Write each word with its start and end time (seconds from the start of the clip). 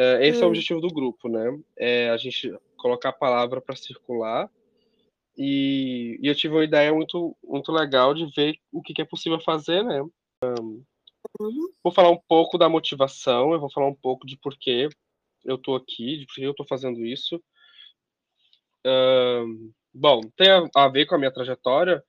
Uh, 0.00 0.22
esse 0.22 0.38
hum. 0.38 0.42
é 0.42 0.44
o 0.44 0.46
hum. 0.46 0.48
objetivo 0.48 0.80
do 0.80 0.88
grupo, 0.88 1.28
né? 1.28 1.60
É 1.76 2.08
a 2.08 2.16
gente 2.16 2.50
colocar 2.78 3.10
a 3.10 3.12
palavra 3.12 3.60
para 3.60 3.76
circular. 3.76 4.50
E, 5.36 6.18
e, 6.22 6.26
eu 6.26 6.34
tive 6.34 6.54
uma 6.54 6.64
ideia 6.64 6.92
muito, 6.92 7.36
muito 7.44 7.70
legal 7.70 8.14
de 8.14 8.24
ver 8.34 8.58
o 8.72 8.80
que, 8.80 8.94
que 8.94 9.02
é 9.02 9.04
possível 9.04 9.38
fazer, 9.40 9.84
né? 9.84 10.02
Um, 10.42 10.82
uhum. 11.38 11.72
Vou 11.84 11.92
falar 11.92 12.10
um 12.10 12.16
pouco 12.16 12.56
da 12.56 12.68
motivação, 12.68 13.52
eu 13.52 13.60
vou 13.60 13.70
falar 13.70 13.88
um 13.88 13.94
pouco 13.94 14.26
de 14.26 14.38
por 14.38 14.56
que 14.58 14.88
eu 15.44 15.56
estou 15.56 15.76
aqui, 15.76 16.18
de 16.18 16.26
por 16.26 16.34
que 16.34 16.42
eu 16.42 16.52
estou 16.52 16.66
fazendo 16.66 17.04
isso. 17.04 17.42
Um, 18.86 19.70
bom, 19.92 20.22
tem 20.34 20.50
a, 20.50 20.66
a, 20.74 20.88
ver 20.88 21.04
com 21.04 21.14
a 21.14 21.18
minha 21.18 21.32
trajetória. 21.32 22.02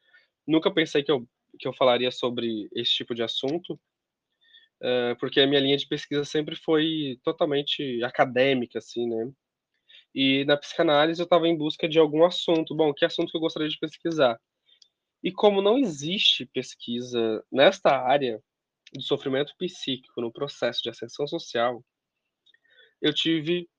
Nunca 0.47 0.71
pensei 0.71 1.03
que 1.03 1.11
eu, 1.11 1.27
que 1.59 1.67
eu 1.67 1.73
falaria 1.73 2.11
sobre 2.11 2.69
esse 2.73 2.91
tipo 2.91 3.13
de 3.13 3.21
assunto, 3.21 3.77
porque 5.19 5.39
a 5.39 5.47
minha 5.47 5.59
linha 5.61 5.77
de 5.77 5.87
pesquisa 5.87 6.25
sempre 6.25 6.55
foi 6.55 7.19
totalmente 7.23 8.03
acadêmica, 8.03 8.79
assim, 8.79 9.07
né? 9.07 9.31
E 10.13 10.43
na 10.45 10.57
psicanálise 10.57 11.21
eu 11.21 11.25
estava 11.25 11.47
em 11.47 11.57
busca 11.57 11.87
de 11.87 11.99
algum 11.99 12.25
assunto. 12.25 12.75
Bom, 12.75 12.93
que 12.93 13.05
assunto 13.05 13.31
que 13.31 13.37
eu 13.37 13.41
gostaria 13.41 13.69
de 13.69 13.79
pesquisar? 13.79 14.39
E 15.23 15.31
como 15.31 15.61
não 15.61 15.77
existe 15.77 16.45
pesquisa 16.47 17.43
nesta 17.51 17.95
área 17.95 18.41
do 18.93 19.01
sofrimento 19.01 19.53
psíquico 19.57 20.19
no 20.19 20.31
processo 20.31 20.81
de 20.81 20.89
ascensão 20.89 21.27
social, 21.27 21.83
eu 23.01 23.13
tive 23.13 23.69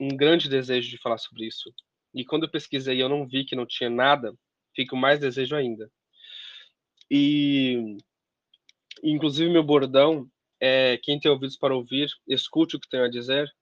um 0.00 0.08
grande 0.08 0.48
desejo 0.48 0.90
de 0.90 0.98
falar 0.98 1.18
sobre 1.18 1.46
isso. 1.46 1.72
E 2.14 2.24
quando 2.24 2.44
eu 2.44 2.50
pesquisei 2.50 3.00
eu 3.00 3.08
não 3.08 3.26
vi 3.26 3.44
que 3.44 3.56
não 3.56 3.64
tinha 3.64 3.88
nada, 3.88 4.34
fico 4.74 4.96
mais 4.96 5.20
desejo 5.20 5.56
ainda. 5.56 5.90
E 7.10 7.96
inclusive 9.02 9.50
meu 9.50 9.62
bordão 9.62 10.28
é 10.60 10.98
quem 11.02 11.18
tem 11.18 11.30
ouvidos 11.30 11.56
para 11.56 11.74
ouvir, 11.74 12.08
escute 12.28 12.76
o 12.76 12.80
que 12.80 12.88
tenho 12.88 13.04
a 13.04 13.10
dizer 13.10 13.52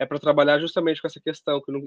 é 0.00 0.06
para 0.06 0.18
trabalhar 0.18 0.58
justamente 0.58 1.00
com 1.00 1.06
essa 1.06 1.20
questão, 1.20 1.60
que 1.60 1.70
não, 1.70 1.82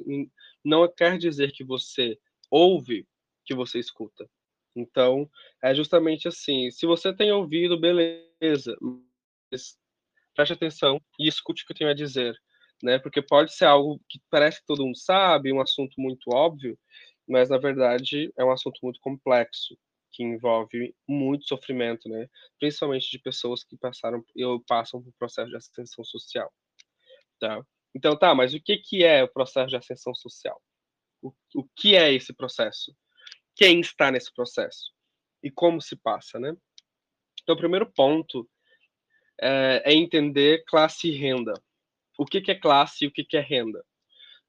não 0.64 0.88
quer 0.88 1.18
dizer 1.18 1.52
que 1.52 1.64
você 1.64 2.16
ouve 2.50 3.08
que 3.44 3.56
você 3.56 3.80
escuta. 3.80 4.30
Então, 4.76 5.28
é 5.64 5.74
justamente 5.74 6.28
assim, 6.28 6.70
se 6.70 6.86
você 6.86 7.12
tem 7.12 7.32
ouvido, 7.32 7.80
beleza, 7.80 8.78
mas 9.52 9.78
preste 10.36 10.54
atenção 10.54 11.02
e 11.20 11.28
escute 11.28 11.64
o 11.64 11.66
que 11.66 11.74
eu 11.74 11.78
tenho 11.78 11.90
a 11.90 11.96
dizer, 11.96 12.36
né? 12.84 13.00
Porque 13.00 13.20
pode 13.20 13.52
ser 13.54 13.66
algo 13.66 14.00
que 14.08 14.22
parece 14.30 14.60
que 14.60 14.68
todo 14.68 14.86
mundo 14.86 14.98
sabe, 14.98 15.52
um 15.52 15.62
assunto 15.62 15.94
muito 15.98 16.30
óbvio, 16.32 16.78
mas 17.28 17.50
na 17.50 17.58
verdade 17.58 18.32
é 18.38 18.46
um 18.46 18.52
assunto 18.52 18.80
muito 18.84 19.00
complexo, 19.00 19.76
que 20.14 20.24
envolve 20.24 20.96
muito 21.08 21.48
sofrimento, 21.48 22.08
né? 22.08 22.30
Principalmente 22.60 23.10
de 23.10 23.20
pessoas 23.20 23.64
que 23.64 23.76
passaram 23.76 24.24
ou 24.38 24.64
passam 24.64 25.02
por 25.02 25.12
processo 25.18 25.50
de 25.50 25.58
ascensão 25.58 26.06
social, 26.06 26.54
tá? 27.40 27.66
Então, 27.96 28.18
tá, 28.18 28.34
mas 28.34 28.54
o 28.54 28.62
que, 28.62 28.78
que 28.78 29.04
é 29.04 29.24
o 29.24 29.28
processo 29.28 29.70
de 29.70 29.76
ascensão 29.76 30.14
social? 30.16 30.62
O, 31.22 31.34
o 31.56 31.68
que 31.76 31.96
é 31.96 32.14
esse 32.14 32.34
processo? 32.34 32.96
Quem 33.56 33.80
está 33.80 34.12
nesse 34.12 34.34
processo? 34.34 34.92
E 35.42 35.52
como 35.52 35.82
se 35.82 35.96
passa, 35.96 36.40
né? 36.40 36.56
Então, 37.42 37.56
o 37.56 37.58
primeiro 37.58 37.92
ponto 37.92 38.50
é, 39.42 39.84
é 39.86 39.94
entender 39.94 40.64
classe 40.66 41.10
e 41.10 41.18
renda. 41.18 41.54
O 42.18 42.26
que, 42.26 42.42
que 42.42 42.52
é 42.52 42.60
classe 42.60 43.06
e 43.06 43.08
o 43.08 43.12
que, 43.12 43.24
que 43.24 43.38
é 43.38 43.42
renda? 43.42 43.84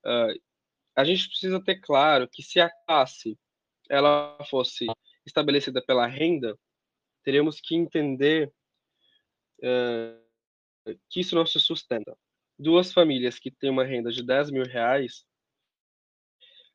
Uh, 0.07 0.41
a 0.97 1.05
gente 1.05 1.29
precisa 1.29 1.63
ter 1.63 1.81
claro 1.81 2.29
que 2.29 2.43
se 2.43 2.61
a 2.61 2.71
classe 2.87 3.39
ela 3.91 4.39
fosse 4.49 4.87
estabelecida 5.27 5.83
pela 5.83 6.07
renda, 6.07 6.59
teríamos 7.23 7.61
que 7.61 7.75
entender 7.75 8.53
uh, 9.59 10.95
que 11.09 11.21
isso 11.21 11.35
não 11.35 11.47
se 11.47 11.59
sustenta 11.59 12.17
duas 12.59 12.93
famílias 12.93 13.39
que 13.39 13.51
têm 13.51 13.71
uma 13.71 13.85
renda 13.85 14.11
de 14.11 14.23
10 14.23 14.51
mil 14.51 14.65
reais, 14.65 15.27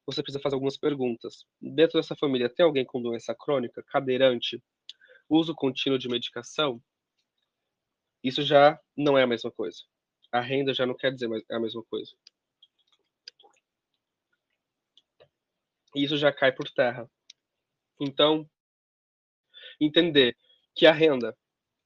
você 0.06 0.23
precisa 0.23 0.41
fazer 0.41 0.56
algumas 0.56 0.78
perguntas. 0.78 1.45
Dentro 1.61 2.00
dessa 2.00 2.16
família, 2.16 2.50
tem 2.50 2.66
alguém 2.66 2.86
com 2.86 3.02
doença 3.02 3.36
crônica, 3.36 3.84
cadeirante, 3.84 4.62
uso 5.29 5.53
contínuo 5.53 6.00
de 6.00 6.09
medicação? 6.09 6.81
Isso 8.23 8.41
já 8.41 8.79
não 8.97 9.18
é 9.18 9.23
a 9.23 9.28
mesma 9.28 9.52
coisa. 9.52 9.79
A 10.31 10.41
renda 10.41 10.73
já 10.73 10.85
não 10.85 10.96
quer 10.96 11.13
dizer 11.13 11.29
a 11.50 11.59
mesma 11.59 11.84
coisa. 11.85 12.12
Isso 15.96 16.18
já 16.18 16.31
cai 16.31 16.52
por 16.52 16.69
terra. 16.69 17.09
Então, 17.99 18.49
entender 19.79 20.35
que 20.75 20.85
a 20.85 20.91
renda 20.91 21.35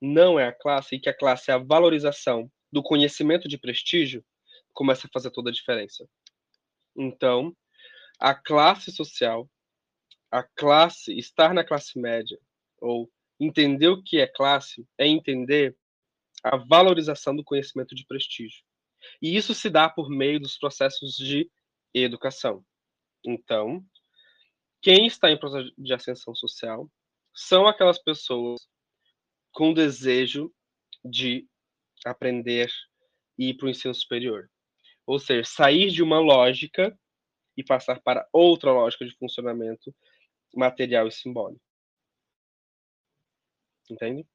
não 0.02 0.40
é 0.40 0.48
a 0.48 0.54
classe 0.54 0.96
e 0.96 1.00
que 1.00 1.10
a 1.10 1.18
classe 1.18 1.50
é 1.50 1.54
a 1.54 1.58
valorização 1.58 2.52
do 2.72 2.84
conhecimento 2.84 3.48
de 3.48 3.58
prestígio 3.58 4.24
começa 4.74 5.08
a 5.08 5.10
fazer 5.14 5.32
toda 5.32 5.50
a 5.50 5.54
diferença. 5.54 6.08
Então, 6.96 7.56
a 8.20 8.34
classe 8.36 8.92
social, 8.92 9.50
a 10.32 10.44
classe, 10.44 11.18
estar 11.18 11.54
na 11.54 11.64
classe 11.64 12.00
média, 12.00 12.40
ou 12.80 13.10
entender 13.40 13.88
o 13.88 14.04
que 14.04 14.20
é 14.20 14.28
classe, 14.28 14.88
é 14.98 15.08
entender 15.08 15.76
a 16.44 16.58
valorização 16.58 17.36
do 17.36 17.44
conhecimento 17.44 17.96
de 17.96 18.06
prestígio. 18.06 18.64
E 19.22 19.36
isso 19.36 19.54
se 19.54 19.70
dá 19.70 19.90
por 19.90 20.10
meio 20.10 20.40
dos 20.40 20.58
processos 20.58 21.16
de 21.16 21.50
educação. 21.94 22.66
Então, 23.26 23.86
quem 24.84 25.08
está 25.08 25.32
em 25.32 25.40
processo 25.40 25.74
de 25.78 25.94
ascensão 25.94 26.36
social 26.36 26.92
são 27.34 27.66
aquelas 27.66 27.98
pessoas 27.98 28.68
com 29.54 29.74
desejo 29.74 30.54
de 31.04 31.48
aprender 32.06 32.70
e 33.38 33.50
ir 33.50 33.54
para 33.56 33.68
o 33.68 33.70
ensino 33.70 33.96
superior. 33.96 34.52
Ou 35.06 35.20
seja, 35.20 35.50
sair 35.50 35.90
de 35.90 36.04
uma 36.04 36.20
lógica 36.20 36.98
e 37.56 37.64
passar 37.64 38.02
para 38.02 38.28
outra 38.34 38.74
lógica 38.74 39.06
de 39.06 39.16
funcionamento 39.16 39.96
material 40.54 41.08
e 41.08 41.12
simbólico. 41.12 41.64
Entende? 43.90 44.28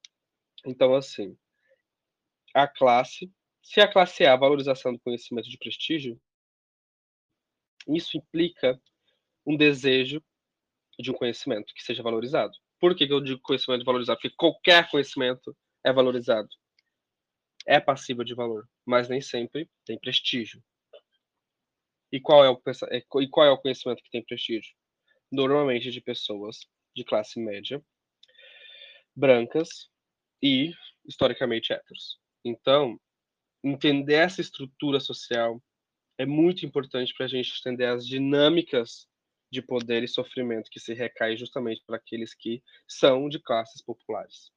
Então, 0.65 0.95
assim, 0.95 1.37
a 2.55 2.67
classe, 2.67 3.31
se 3.63 3.81
a 3.81 3.91
classe 3.91 4.25
é 4.25 4.29
a 4.29 4.37
valorização 4.37 4.95
do 4.95 5.01
conhecimento 5.01 5.49
de 5.49 5.59
prestígio, 5.59 6.19
isso 7.87 8.17
implica 8.17 8.81
um 9.47 9.57
desejo 9.57 10.23
de 10.99 11.11
um 11.11 11.15
conhecimento 11.15 11.73
que 11.75 11.83
seja 11.83 12.03
valorizado. 12.03 12.53
Por 12.81 12.95
que 12.95 13.05
eu 13.05 13.21
digo 13.21 13.41
conhecimento 13.41 13.85
valorizado? 13.85 14.19
Porque 14.21 14.35
qualquer 14.37 14.91
conhecimento 14.91 15.57
é 15.85 15.93
valorizado 15.93 16.49
é 17.69 17.79
passível 17.79 18.25
de 18.25 18.35
valor, 18.35 18.67
mas 18.85 19.11
nem 19.11 19.21
sempre 19.21 19.69
tem 19.85 19.99
prestígio. 19.99 20.65
E 22.11 22.19
qual 22.19 22.43
é 22.43 22.51
o, 22.51 22.59
é, 22.91 23.05
e 23.21 23.29
qual 23.29 23.47
é 23.47 23.51
o 23.51 23.59
conhecimento 23.59 24.03
que 24.03 24.11
tem 24.11 24.25
prestígio? 24.25 24.75
Normalmente 25.31 25.91
de 25.91 26.01
pessoas 26.01 26.61
de 26.97 27.05
classe 27.05 27.39
média, 27.39 27.85
brancas 29.15 29.91
e 30.43 30.73
historicamente 31.07 31.75
héteros. 31.75 32.19
Então, 32.43 32.99
entender 33.63 34.15
essa 34.15 34.41
estrutura 34.41 34.99
social 34.99 35.63
é 36.17 36.25
muito 36.25 36.65
importante 36.65 37.13
para 37.15 37.27
a 37.27 37.29
gente 37.29 37.53
entender 37.61 37.85
as 37.85 38.07
dinâmicas 38.07 39.07
de 39.51 39.63
poder 39.63 40.03
e 40.03 40.09
sofrimento 40.09 40.71
que 40.71 40.81
se 40.81 40.93
recai 40.93 41.37
justamente 41.37 41.83
para 41.87 41.97
aqueles 41.97 42.35
que 42.35 42.63
são 42.87 43.29
de 43.29 43.39
classes 43.39 43.83
populares. 43.83 44.51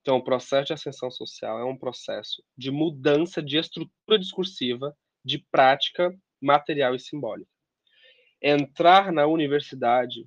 Então, 0.00 0.16
o 0.16 0.24
processo 0.24 0.68
de 0.68 0.72
ascensão 0.72 1.10
social 1.10 1.58
é 1.58 1.64
um 1.64 1.76
processo 1.76 2.42
de 2.56 2.70
mudança 2.70 3.42
de 3.42 3.58
estrutura 3.58 4.18
discursiva, 4.18 4.96
de 5.24 5.38
prática 5.50 6.14
material 6.40 6.94
e 6.94 7.00
simbólica. 7.00 7.50
Entrar 8.42 9.12
na 9.12 9.26
universidade 9.26 10.26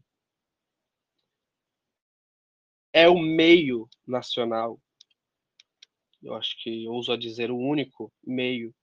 é 2.93 3.09
o 3.09 3.17
meio 3.17 3.89
nacional, 4.05 4.79
eu 6.21 6.35
acho 6.35 6.55
que 6.61 6.85
eu 6.85 6.93
uso 6.93 7.11
a 7.11 7.17
dizer 7.17 7.51
o 7.51 7.57
único 7.57 8.13
meio 8.23 8.73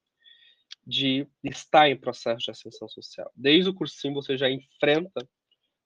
de 0.91 1.27
estar 1.45 1.89
em 1.89 1.97
processo 1.97 2.45
de 2.45 2.51
ascensão 2.51 2.89
social. 2.89 3.31
Desde 3.35 3.71
o 3.71 3.75
cursinho 3.75 4.15
você 4.15 4.37
já 4.37 4.51
enfrenta 4.51 5.27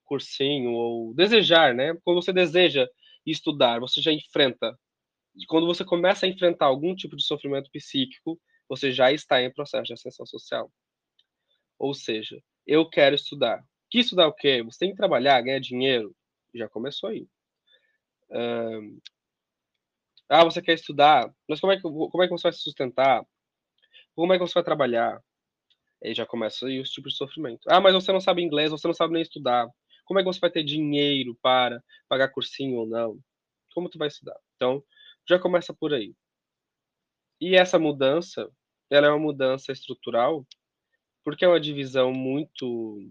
cursinho 0.05 0.73
ou 0.73 1.15
desejar, 1.15 1.75
né? 1.75 1.95
Quando 2.03 2.23
você 2.23 2.33
deseja 2.33 2.89
estudar, 3.27 3.81
você 3.81 4.01
já 4.01 4.13
enfrenta 4.13 4.79
quando 5.49 5.67
você 5.67 5.85
começa 5.85 6.27
a 6.27 6.29
enfrentar 6.29 6.67
algum 6.67 6.95
tipo 6.95 7.17
de 7.17 7.25
sofrimento 7.25 7.71
psíquico, 7.71 8.41
você 8.69 8.93
já 8.93 9.11
está 9.13 9.43
em 9.43 9.53
processo 9.53 9.85
de 9.85 9.93
ascensão 9.93 10.25
social. 10.25 10.71
Ou 11.79 11.93
seja, 11.93 12.41
eu 12.67 12.89
quero 12.89 13.17
estudar. 13.17 13.65
Que 13.91 13.99
estudar 13.99 14.29
o 14.29 14.33
quê? 14.33 14.63
Você 14.63 14.79
tem 14.79 14.91
que 14.91 14.97
trabalhar, 14.97 15.41
ganhar 15.41 15.59
dinheiro. 15.59 16.15
Já 16.55 16.69
começou 16.69 17.11
aí. 17.11 17.27
Ah, 20.29 20.45
você 20.45 20.63
quer 20.63 20.75
estudar, 20.75 21.33
mas 21.49 21.61
como 21.61 21.73
é, 21.73 21.77
que, 21.77 21.83
como 21.83 22.23
é 22.23 22.27
que 22.27 22.33
você 22.33 22.45
vai 22.45 22.53
se 22.53 22.61
sustentar? 22.61 23.27
Como 24.15 24.33
é 24.33 24.39
que 24.39 24.47
você 24.47 24.55
vai 24.55 24.65
trabalhar? 24.65 25.21
Aí 26.03 26.15
já 26.15 26.27
começa 26.27 26.67
aí 26.67 26.81
os 26.81 26.91
tipos 26.91 27.13
de 27.13 27.19
sofrimento. 27.19 27.63
Ah, 27.69 27.81
mas 27.81 27.95
você 27.95 28.13
não 28.13 28.21
sabe 28.21 28.43
inglês, 28.43 28.71
você 28.71 28.87
não 28.87 28.95
sabe 28.95 29.15
nem 29.15 29.23
estudar. 29.23 29.69
Como 30.05 30.21
é 30.21 30.23
que 30.23 30.27
você 30.27 30.41
vai 30.41 30.51
ter 30.51 30.63
dinheiro 30.63 31.37
para 31.41 31.83
pagar 32.09 32.29
cursinho 32.29 32.77
ou 32.77 32.87
não? 32.87 33.19
Como 33.75 33.89
tu 33.89 33.99
vai 33.99 34.09
estudar? 34.09 34.39
Então, 34.57 34.83
já 35.29 35.39
começa 35.39 35.73
por 35.75 35.95
aí. 35.95 36.15
E 37.41 37.57
essa 37.57 37.79
mudança 37.79 38.49
ela 38.91 39.07
é 39.07 39.11
uma 39.11 39.19
mudança 39.19 39.73
estrutural, 39.73 40.47
porque 41.25 41.45
é 41.45 41.49
uma 41.49 41.61
divisão 41.61 42.13
muito 42.13 43.11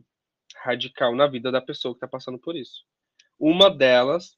radical 0.57 1.15
na 1.15 1.27
vida 1.27 1.51
da 1.51 1.61
pessoa 1.61 1.93
que 1.93 1.97
está 1.97 2.07
passando 2.07 2.39
por 2.39 2.55
isso. 2.55 2.85
Uma 3.39 3.69
delas 3.69 4.37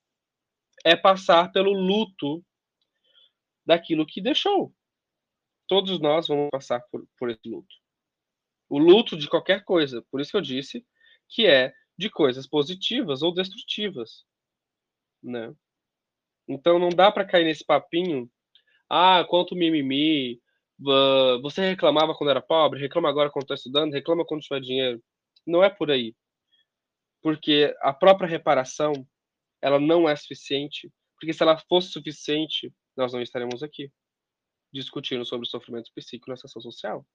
é 0.83 0.95
passar 0.95 1.51
pelo 1.51 1.71
luto 1.71 2.44
daquilo 3.65 4.06
que 4.06 4.21
deixou. 4.21 4.73
Todos 5.67 6.00
nós 6.00 6.27
vamos 6.27 6.50
passar 6.51 6.81
por, 6.91 7.06
por 7.17 7.29
esse 7.29 7.47
luto. 7.50 7.73
O 8.69 8.77
luto 8.77 9.17
de 9.17 9.27
qualquer 9.27 9.63
coisa. 9.63 10.03
Por 10.12 10.21
isso 10.21 10.31
que 10.31 10.38
eu 10.38 10.41
disse 10.41 10.85
que 11.29 11.45
é 11.45 11.73
de 11.97 12.09
coisas 12.09 12.47
positivas 12.47 13.21
ou 13.21 13.33
destrutivas, 13.33 14.25
né? 15.23 15.53
Então 16.47 16.77
não 16.77 16.89
dá 16.89 17.12
para 17.12 17.25
cair 17.25 17.45
nesse 17.45 17.65
papinho. 17.65 18.29
Ah, 18.89 19.25
quanto 19.27 19.56
mimimi. 19.56 20.39
Você 21.41 21.62
reclamava 21.69 22.13
quando 22.13 22.29
era 22.29 22.41
pobre, 22.41 22.79
reclama 22.79 23.09
agora 23.09 23.29
quando 23.31 23.44
está 23.44 23.56
estudando, 23.56 23.94
reclama 23.94 24.25
quando 24.25 24.41
tiver 24.41 24.59
dinheiro. 24.59 25.01
Não 25.47 25.63
é 25.63 25.69
por 25.69 25.89
aí. 25.89 26.15
Porque 27.21 27.75
a 27.81 27.94
própria 27.94 28.27
reparação, 28.27 28.94
ela 29.61 29.79
não 29.79 30.07
é 30.07 30.15
suficiente. 30.15 30.91
Porque 31.19 31.33
se 31.33 31.41
ela 31.41 31.57
fosse 31.57 31.89
suficiente, 31.89 32.73
nós 32.95 33.13
não 33.13 33.21
estaremos 33.21 33.63
aqui 33.63 33.91
discutindo 34.75 35.25
sobre 35.25 35.48
o 35.48 35.50
sofrimento 35.50 35.92
psíquico 35.94 36.30
na 36.30 36.36
sessão 36.36 36.62
social. 36.62 37.06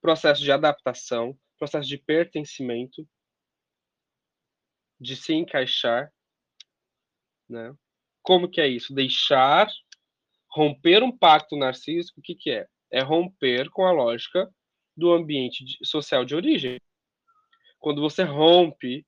Processo 0.00 0.42
de 0.42 0.52
adaptação, 0.52 1.38
processo 1.58 1.88
de 1.88 1.96
pertencimento, 1.96 3.08
de 5.00 5.16
se 5.16 5.32
encaixar, 5.32 6.12
né? 7.48 7.74
Como 8.22 8.48
que 8.48 8.60
é 8.60 8.68
isso? 8.68 8.94
Deixar 8.94 9.68
romper 10.50 11.02
um 11.02 11.16
pacto 11.16 11.56
narcísico, 11.56 12.20
o 12.20 12.22
que 12.22 12.34
que 12.34 12.50
é? 12.50 12.68
É 12.90 13.00
romper 13.00 13.70
com 13.70 13.86
a 13.86 13.92
lógica 13.92 14.48
do 14.96 15.12
ambiente 15.12 15.64
social 15.82 16.24
de 16.24 16.34
origem. 16.34 16.80
Quando 17.78 18.00
você 18.00 18.22
rompe 18.22 19.04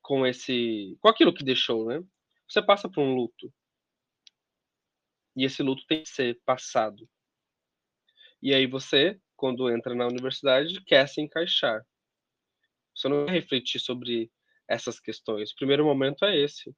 com 0.00 0.26
esse, 0.26 0.96
com 1.00 1.08
aquilo 1.08 1.34
que 1.34 1.44
deixou, 1.44 1.86
né? 1.86 2.02
Você 2.48 2.62
passa 2.62 2.88
por 2.88 3.02
um 3.02 3.14
luto. 3.14 3.52
E 5.36 5.44
esse 5.44 5.62
luto 5.62 5.84
tem 5.86 6.02
que 6.02 6.08
ser 6.08 6.40
passado. 6.44 7.08
E 8.42 8.54
aí 8.54 8.66
você, 8.66 9.18
quando 9.36 9.70
entra 9.70 9.94
na 9.94 10.06
universidade, 10.06 10.82
quer 10.84 11.08
se 11.08 11.20
encaixar. 11.20 11.84
Você 12.94 13.08
não 13.08 13.24
vai 13.24 13.34
refletir 13.34 13.80
sobre 13.80 14.30
essas 14.68 15.00
questões. 15.00 15.52
O 15.52 15.56
primeiro 15.56 15.84
momento 15.84 16.24
é 16.24 16.36
esse. 16.36 16.74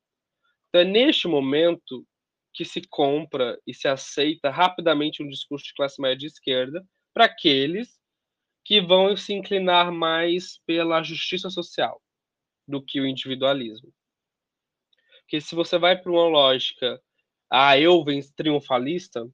Então, 0.69 0.81
é 0.81 0.85
neste 0.85 1.27
momento 1.27 2.07
que 2.53 2.65
se 2.65 2.83
compra 2.89 3.61
e 3.67 3.75
se 3.75 3.89
aceita 3.89 4.51
rapidamente 4.51 5.23
um 5.23 5.29
discurso 5.29 5.67
de 5.67 5.75
classe 5.75 6.01
média 6.01 6.19
de 6.19 6.27
esquerda 6.27 6.87
para 7.13 7.25
aqueles 7.25 7.99
que 8.65 8.81
vão 8.81 9.17
se 9.17 9.33
inclinar 9.33 9.93
mais 9.93 10.59
pela 10.67 11.03
justiça 11.03 11.51
social 11.51 12.01
do 12.67 12.83
que 12.83 13.01
o 13.01 13.07
individualismo. 13.07 13.93
Porque 15.21 15.41
se 15.41 15.55
você 15.55 15.79
vai 15.79 16.01
para 16.01 16.13
uma 16.13 16.29
lógica, 16.29 17.01
ah, 17.51 17.79
eu 17.79 18.05
venho 18.05 18.23
triunfalista, 18.37 19.29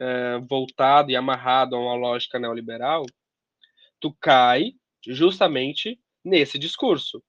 é, 0.00 0.38
voltado 0.48 1.10
e 1.10 1.16
amarrado 1.16 1.76
a 1.76 1.80
uma 1.80 1.94
lógica 1.94 2.38
neoliberal, 2.38 3.04
tu 4.00 4.14
cai 4.20 4.72
justamente 5.06 6.00
nesse 6.24 6.58
discurso 6.58 7.22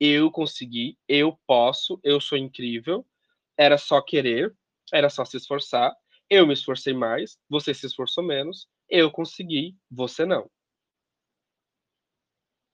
eu 0.00 0.32
consegui, 0.32 0.98
eu 1.08 1.38
posso, 1.46 2.00
eu 2.02 2.20
sou 2.20 2.36
incrível, 2.36 3.06
era 3.56 3.78
só 3.78 4.00
querer, 4.02 4.52
era 4.92 5.08
só 5.08 5.24
se 5.24 5.36
esforçar, 5.36 5.94
eu 6.28 6.44
me 6.44 6.54
esforcei 6.54 6.92
mais, 6.92 7.38
você 7.48 7.72
se 7.72 7.86
esforçou 7.86 8.24
menos, 8.24 8.66
eu 8.88 9.12
consegui, 9.12 9.76
você 9.88 10.26
não. 10.26 10.50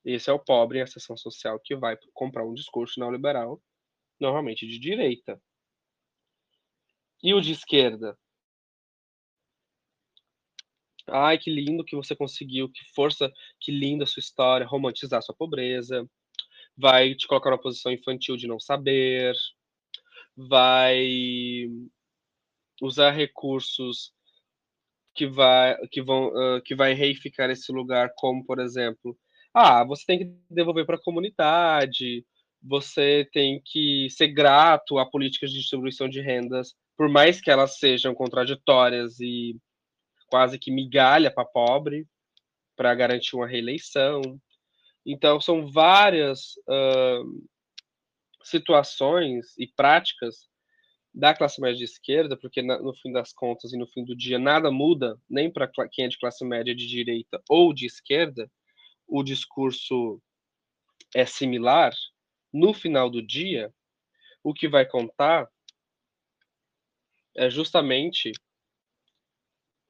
Esse 0.04 0.30
é 0.30 0.32
o 0.32 0.38
pobre 0.38 0.78
em 0.78 0.82
ascensão 0.82 1.16
social 1.18 1.60
que 1.62 1.76
vai 1.76 1.98
comprar 2.14 2.46
um 2.46 2.54
discurso 2.54 2.98
neoliberal, 2.98 3.60
normalmente 4.20 4.66
de 4.66 4.78
direita. 4.78 5.40
E 7.22 7.34
o 7.34 7.40
de 7.40 7.52
esquerda? 7.52 8.16
Ai, 11.10 11.38
que 11.38 11.50
lindo 11.50 11.84
que 11.84 11.96
você 11.96 12.14
conseguiu, 12.14 12.70
que 12.70 12.84
força, 12.94 13.32
que 13.60 13.72
linda 13.72 14.04
a 14.04 14.06
sua 14.06 14.20
história, 14.20 14.66
romantizar 14.66 15.22
sua 15.22 15.34
pobreza, 15.34 16.08
vai 16.76 17.14
te 17.14 17.26
colocar 17.26 17.50
numa 17.50 17.60
posição 17.60 17.90
infantil 17.90 18.36
de 18.36 18.46
não 18.46 18.60
saber, 18.60 19.34
vai 20.36 21.66
usar 22.80 23.10
recursos 23.10 24.12
que 25.14 25.26
vai 25.26 25.76
que 25.88 26.00
vão 26.00 26.28
uh, 26.28 26.62
que 26.62 26.74
vai 26.76 26.94
reificar 26.94 27.50
esse 27.50 27.72
lugar 27.72 28.12
como 28.16 28.44
por 28.44 28.60
exemplo 28.60 29.18
ah 29.52 29.82
você 29.84 30.04
tem 30.06 30.18
que 30.20 30.32
devolver 30.48 30.86
para 30.86 30.96
a 30.96 31.02
comunidade 31.02 32.24
você 32.62 33.28
tem 33.32 33.60
que 33.64 34.08
ser 34.10 34.28
grato 34.28 34.98
a 34.98 35.06
políticas 35.06 35.50
de 35.50 35.58
distribuição 35.58 36.08
de 36.08 36.20
rendas 36.20 36.74
por 36.96 37.08
mais 37.08 37.40
que 37.40 37.50
elas 37.50 37.78
sejam 37.78 38.14
contraditórias 38.14 39.20
e 39.20 39.56
quase 40.28 40.58
que 40.58 40.70
migalha 40.70 41.30
para 41.30 41.44
pobre 41.44 42.06
para 42.76 42.94
garantir 42.94 43.36
uma 43.36 43.46
reeleição 43.46 44.40
então, 45.10 45.40
são 45.40 45.66
várias 45.72 46.52
uh, 46.68 47.48
situações 48.42 49.56
e 49.56 49.66
práticas 49.66 50.46
da 51.14 51.34
classe 51.34 51.58
média 51.62 51.78
de 51.78 51.84
esquerda, 51.84 52.36
porque 52.36 52.60
na, 52.60 52.78
no 52.78 52.94
fim 52.94 53.10
das 53.10 53.32
contas 53.32 53.72
e 53.72 53.78
no 53.78 53.86
fim 53.86 54.04
do 54.04 54.14
dia 54.14 54.38
nada 54.38 54.70
muda, 54.70 55.18
nem 55.26 55.50
para 55.50 55.66
quem 55.90 56.04
é 56.04 56.08
de 56.08 56.18
classe 56.18 56.44
média 56.44 56.74
de 56.74 56.86
direita 56.86 57.42
ou 57.48 57.72
de 57.72 57.86
esquerda, 57.86 58.50
o 59.06 59.22
discurso 59.22 60.20
é 61.14 61.24
similar. 61.24 61.94
No 62.52 62.72
final 62.72 63.10
do 63.10 63.22
dia, 63.22 63.72
o 64.42 64.54
que 64.54 64.68
vai 64.68 64.86
contar 64.86 65.48
é 67.36 67.48
justamente 67.48 68.32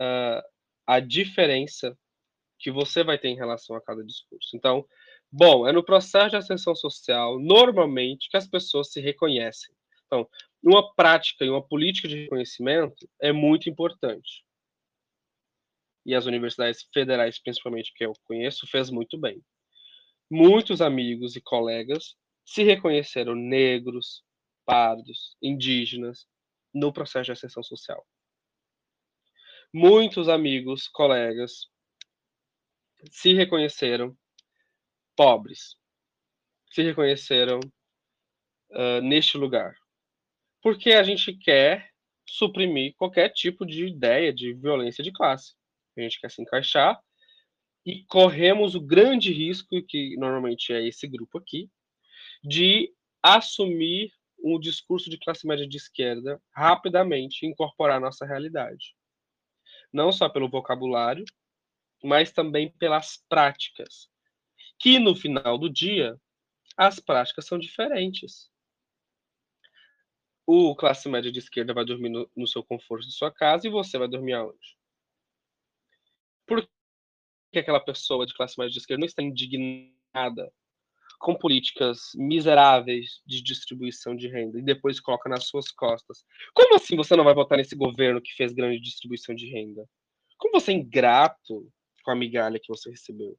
uh, 0.01 0.43
a 0.87 1.01
diferença 1.01 1.97
que 2.59 2.71
você 2.71 3.05
vai 3.05 3.19
ter 3.19 3.29
em 3.29 3.37
relação 3.37 3.77
a 3.77 3.81
cada 3.81 4.05
discurso. 4.05 4.57
Então, 4.57 4.87
Bom, 5.31 5.69
é 5.69 5.73
no 5.73 5.85
processo 5.85 6.31
de 6.31 6.37
ascensão 6.37 6.75
social, 6.75 7.39
normalmente, 7.39 8.31
que 8.31 8.37
as 8.37 8.49
pessoas 8.49 8.91
se 8.91 9.01
reconhecem. 9.01 9.75
Então, 10.07 10.27
uma 10.63 10.95
prática 10.95 11.45
e 11.45 11.51
uma 11.51 11.63
política 11.63 12.09
de 12.09 12.23
reconhecimento 12.23 13.07
é 13.21 13.31
muito 13.31 13.69
importante. 13.69 14.43
E 16.07 16.15
as 16.15 16.25
universidades 16.25 16.89
federais, 16.95 17.39
principalmente, 17.39 17.93
que 17.95 18.07
eu 18.07 18.15
conheço, 18.25 18.67
fez 18.67 18.89
muito 18.89 19.19
bem. 19.19 19.43
Muitos 20.31 20.81
amigos 20.81 21.37
e 21.37 21.43
colegas 21.43 22.17
se 22.49 22.63
reconheceram 22.63 23.35
negros, 23.35 24.25
pardos, 24.65 25.37
indígenas 25.43 26.27
no 26.73 26.93
processo 26.93 27.27
de 27.27 27.33
ascensão 27.33 27.63
social. 27.63 28.03
Muitos 29.73 30.29
amigos, 30.29 30.89
colegas 30.89 31.67
se 33.11 33.35
reconheceram 33.35 34.17
pobres 35.15 35.77
se 36.71 36.83
reconheceram 36.83 37.61
uh, 38.71 39.01
neste 39.03 39.37
lugar. 39.37 39.75
Porque 40.63 40.93
a 40.93 41.03
gente 41.03 41.33
quer 41.33 41.91
suprimir 42.27 42.95
qualquer 42.97 43.31
tipo 43.31 43.65
de 43.65 43.87
ideia 43.87 44.33
de 44.33 44.55
violência 44.55 45.03
de 45.03 45.13
classe. 45.13 45.55
A 45.97 46.01
gente 46.01 46.21
quer 46.21 46.31
se 46.31 46.43
encaixar 46.43 47.01
e 47.85 48.05
corremos 48.05 48.75
o 48.75 48.81
grande 48.81 49.33
risco, 49.33 49.83
que 49.89 50.17
normalmente 50.17 50.73
é 50.73 50.87
esse 50.87 51.09
grupo 51.09 51.39
aqui, 51.39 51.71
de 52.43 52.93
assumir 53.23 54.13
um 54.43 54.59
discurso 54.59 55.11
de 55.11 55.19
classe 55.19 55.47
média 55.47 55.67
de 55.67 55.77
esquerda 55.77 56.41
rapidamente 56.53 57.47
incorporar 57.47 57.97
a 57.97 58.01
nossa 58.01 58.25
realidade. 58.25 58.95
Não 59.93 60.13
só 60.13 60.29
pelo 60.29 60.49
vocabulário, 60.49 61.25
mas 62.03 62.33
também 62.33 62.71
pelas 62.79 63.25
práticas 63.29 64.09
que 64.79 64.99
no 64.99 65.17
final 65.17 65.59
do 65.59 65.69
dia 65.69 66.19
as 66.77 67.01
práticas 67.01 67.47
são 67.47 67.59
diferentes. 67.59 68.51
O 70.47 70.75
classe 70.77 71.09
média 71.09 71.31
de 71.31 71.41
esquerda 71.41 71.75
vai 71.75 71.85
dormir 71.85 72.09
no, 72.09 72.31
no 72.35 72.47
seu 72.47 72.63
conforto 72.63 73.07
de 73.07 73.13
sua 73.13 73.33
casa 73.33 73.67
e 73.67 73.71
você 73.71 73.99
vai 73.99 74.09
dormir 74.09 74.35
aonde? 74.35 74.79
Por 76.47 76.67
que 77.53 77.59
aquela 77.59 77.81
pessoa 77.81 78.25
de 78.25 78.33
classe 78.35 78.59
média 78.59 78.73
de 78.73 78.79
esquerda 78.79 79.01
não 79.01 79.07
está 79.07 79.23
indignada 79.23 80.53
com 81.19 81.35
políticas 81.35 82.13
miseráveis 82.15 83.21
de 83.27 83.43
distribuição 83.43 84.15
de 84.15 84.29
renda 84.29 84.59
e 84.59 84.63
depois 84.63 85.01
coloca 85.01 85.29
nas 85.29 85.47
suas 85.47 85.71
costas? 85.71 86.25
Como 86.55 86.77
assim 86.77 86.97
você 86.97 87.17
não 87.17 87.25
vai 87.25 87.35
votar 87.35 87.59
nesse 87.59 87.75
governo 87.75 88.23
que 88.23 88.35
fez 88.35 88.53
grande 88.53 88.81
distribuição 88.81 89.35
de 89.35 89.51
renda? 89.51 89.85
Como 90.39 90.61
você 90.61 90.71
é 90.71 90.75
ingrato 90.75 91.71
com 92.05 92.11
a 92.11 92.17
migalha 92.17 92.61
que 92.61 92.69
você 92.69 92.91
recebeu? 92.91 93.37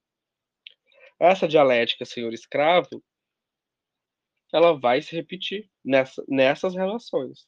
Essa 1.19 1.47
dialética 1.47 2.05
senhor-escravo, 2.05 3.03
ela 4.53 4.77
vai 4.77 5.01
se 5.01 5.15
repetir 5.15 5.69
nessa, 5.83 6.23
nessas 6.27 6.75
relações. 6.75 7.47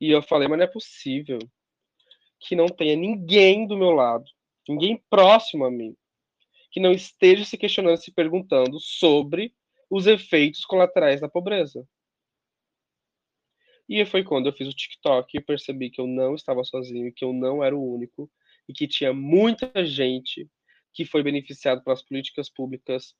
E 0.00 0.10
eu 0.10 0.22
falei, 0.22 0.48
mas 0.48 0.58
não 0.58 0.64
é 0.64 0.68
possível 0.68 1.38
que 2.40 2.54
não 2.54 2.66
tenha 2.66 2.96
ninguém 2.96 3.66
do 3.66 3.76
meu 3.76 3.90
lado, 3.90 4.24
ninguém 4.68 5.02
próximo 5.08 5.64
a 5.64 5.70
mim, 5.70 5.96
que 6.76 6.80
não 6.80 6.92
esteja 6.92 7.42
se 7.42 7.56
questionando, 7.56 7.96
se 7.96 8.12
perguntando 8.12 8.78
sobre 8.78 9.54
os 9.88 10.06
efeitos 10.06 10.62
colaterais 10.66 11.22
da 11.22 11.26
pobreza. 11.26 11.88
E 13.88 14.04
foi 14.04 14.22
quando 14.22 14.44
eu 14.44 14.52
fiz 14.52 14.68
o 14.68 14.76
TikTok 14.76 15.38
e 15.38 15.40
percebi 15.40 15.88
que 15.88 16.02
eu 16.02 16.06
não 16.06 16.34
estava 16.34 16.62
sozinho, 16.64 17.10
que 17.14 17.24
eu 17.24 17.32
não 17.32 17.64
era 17.64 17.74
o 17.74 17.94
único 17.94 18.30
e 18.68 18.74
que 18.74 18.86
tinha 18.86 19.14
muita 19.14 19.86
gente 19.86 20.46
que 20.92 21.06
foi 21.06 21.22
beneficiado 21.22 21.82
pelas 21.82 22.02
políticas 22.02 22.50
públicas 22.50 23.14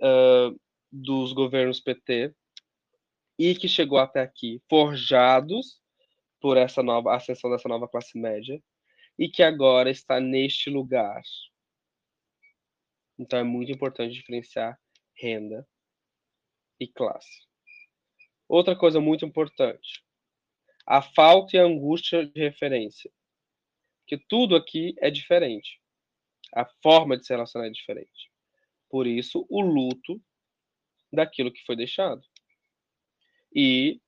uh, 0.00 0.58
dos 0.90 1.34
governos 1.34 1.80
PT 1.80 2.34
e 3.38 3.54
que 3.54 3.68
chegou 3.68 3.98
até 3.98 4.22
aqui 4.22 4.62
forjados 4.70 5.82
por 6.40 6.56
essa 6.56 6.82
nova 6.82 7.14
ascensão 7.14 7.50
dessa 7.50 7.68
nova 7.68 7.86
classe 7.86 8.18
média 8.18 8.58
e 9.18 9.28
que 9.28 9.42
agora 9.42 9.90
está 9.90 10.18
neste 10.18 10.70
lugar. 10.70 11.20
Então 13.18 13.38
é 13.38 13.42
muito 13.42 13.70
importante 13.70 14.14
diferenciar 14.14 14.78
renda 15.16 15.66
e 16.80 16.86
classe. 16.88 17.46
Outra 18.48 18.76
coisa 18.76 19.00
muito 19.00 19.24
importante, 19.24 20.04
a 20.86 21.00
falta 21.00 21.56
e 21.56 21.60
a 21.60 21.64
angústia 21.64 22.26
de 22.26 22.40
referência. 22.40 23.10
Que 24.06 24.18
tudo 24.18 24.56
aqui 24.56 24.94
é 24.98 25.10
diferente. 25.10 25.80
A 26.54 26.66
forma 26.82 27.16
de 27.16 27.24
se 27.24 27.32
relacionar 27.32 27.68
é 27.68 27.70
diferente. 27.70 28.30
Por 28.90 29.06
isso, 29.06 29.46
o 29.48 29.60
luto 29.60 30.20
daquilo 31.12 31.52
que 31.52 31.64
foi 31.64 31.76
deixado. 31.76 32.22
E 33.54 34.00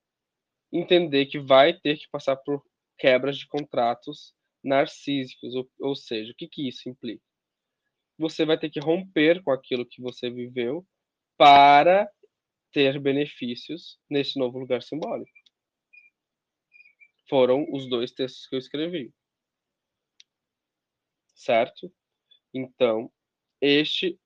entender 0.73 1.27
que 1.27 1.39
vai 1.39 1.73
ter 1.73 1.99
que 1.99 2.09
passar 2.11 2.37
por 2.37 2.63
quebras 2.99 3.39
de 3.39 3.47
contratos 3.47 4.35
narcísicos, 4.63 5.55
ou, 5.55 5.71
ou 5.79 5.95
seja, 5.95 6.33
o 6.33 6.35
que, 6.35 6.49
que 6.49 6.69
isso 6.69 6.89
implica? 6.89 7.25
Você 8.19 8.45
vai 8.45 8.59
ter 8.59 8.71
que 8.71 8.81
romper 8.81 9.43
com 9.43 9.51
aquilo 9.51 9.87
que 9.87 10.01
você 10.01 10.31
viveu 10.31 10.87
para 11.37 12.09
ter 12.73 12.99
benefícios 13.01 13.99
nesse 14.09 14.39
novo 14.39 14.59
lugar 14.59 14.83
simbólico. 14.83 15.31
Foram 17.29 17.67
os 17.73 17.89
dois 17.89 18.13
textos 18.13 18.47
que 18.47 18.55
eu 18.55 18.59
escrevi. 18.59 19.13
Certo? 21.35 21.93
Então, 22.53 23.11
este 23.61 24.19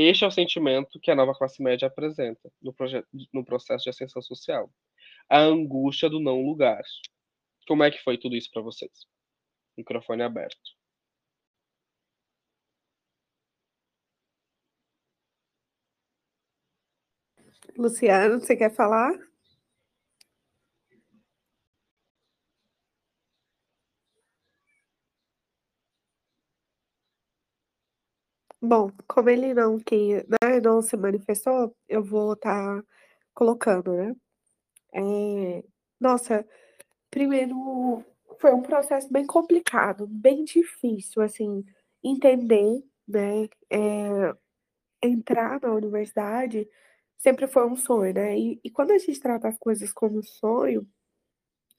este 0.00 0.22
é 0.22 0.28
o 0.28 0.30
sentimento 0.30 1.00
que 1.00 1.10
a 1.10 1.14
nova 1.16 1.34
classe 1.34 1.60
média 1.60 1.88
apresenta 1.88 2.48
no, 2.62 2.72
no 3.32 3.44
processo 3.44 3.82
de 3.82 3.90
ascensão 3.90 4.22
social. 4.22 4.72
A 5.28 5.40
angústia 5.40 6.08
do 6.08 6.20
não 6.20 6.40
lugar. 6.40 6.82
Como 7.66 7.82
é 7.82 7.90
que 7.90 7.98
foi 7.98 8.16
tudo 8.16 8.36
isso 8.36 8.48
para 8.52 8.62
vocês? 8.62 8.92
Microfone 9.76 10.22
aberto. 10.22 10.77
Luciano, 17.78 18.40
você 18.40 18.54
quer 18.54 18.70
falar? 18.74 19.10
Bom, 28.60 28.90
como 29.06 29.30
ele 29.30 29.54
não 29.54 29.78
que, 29.78 30.16
né, 30.42 30.60
não 30.62 30.82
se 30.82 30.96
manifestou, 30.96 31.74
eu 31.88 32.02
vou 32.02 32.32
estar 32.32 32.82
tá 32.82 32.86
colocando, 33.34 33.92
né? 33.94 34.14
É, 34.94 35.64
nossa, 36.00 36.46
primeiro 37.10 38.04
foi 38.40 38.52
um 38.54 38.62
processo 38.62 39.12
bem 39.12 39.26
complicado, 39.26 40.06
bem 40.08 40.44
difícil, 40.44 41.22
assim, 41.22 41.64
entender, 42.04 42.82
né? 43.08 43.48
É, 43.70 44.34
entrar 45.02 45.60
na 45.60 45.72
universidade 45.74 46.68
sempre 47.18 47.46
foi 47.46 47.66
um 47.66 47.76
sonho, 47.76 48.14
né? 48.14 48.38
E, 48.38 48.60
e 48.64 48.70
quando 48.70 48.92
a 48.92 48.98
gente 48.98 49.20
trata 49.20 49.48
as 49.48 49.58
coisas 49.58 49.92
como 49.92 50.22
sonho, 50.22 50.86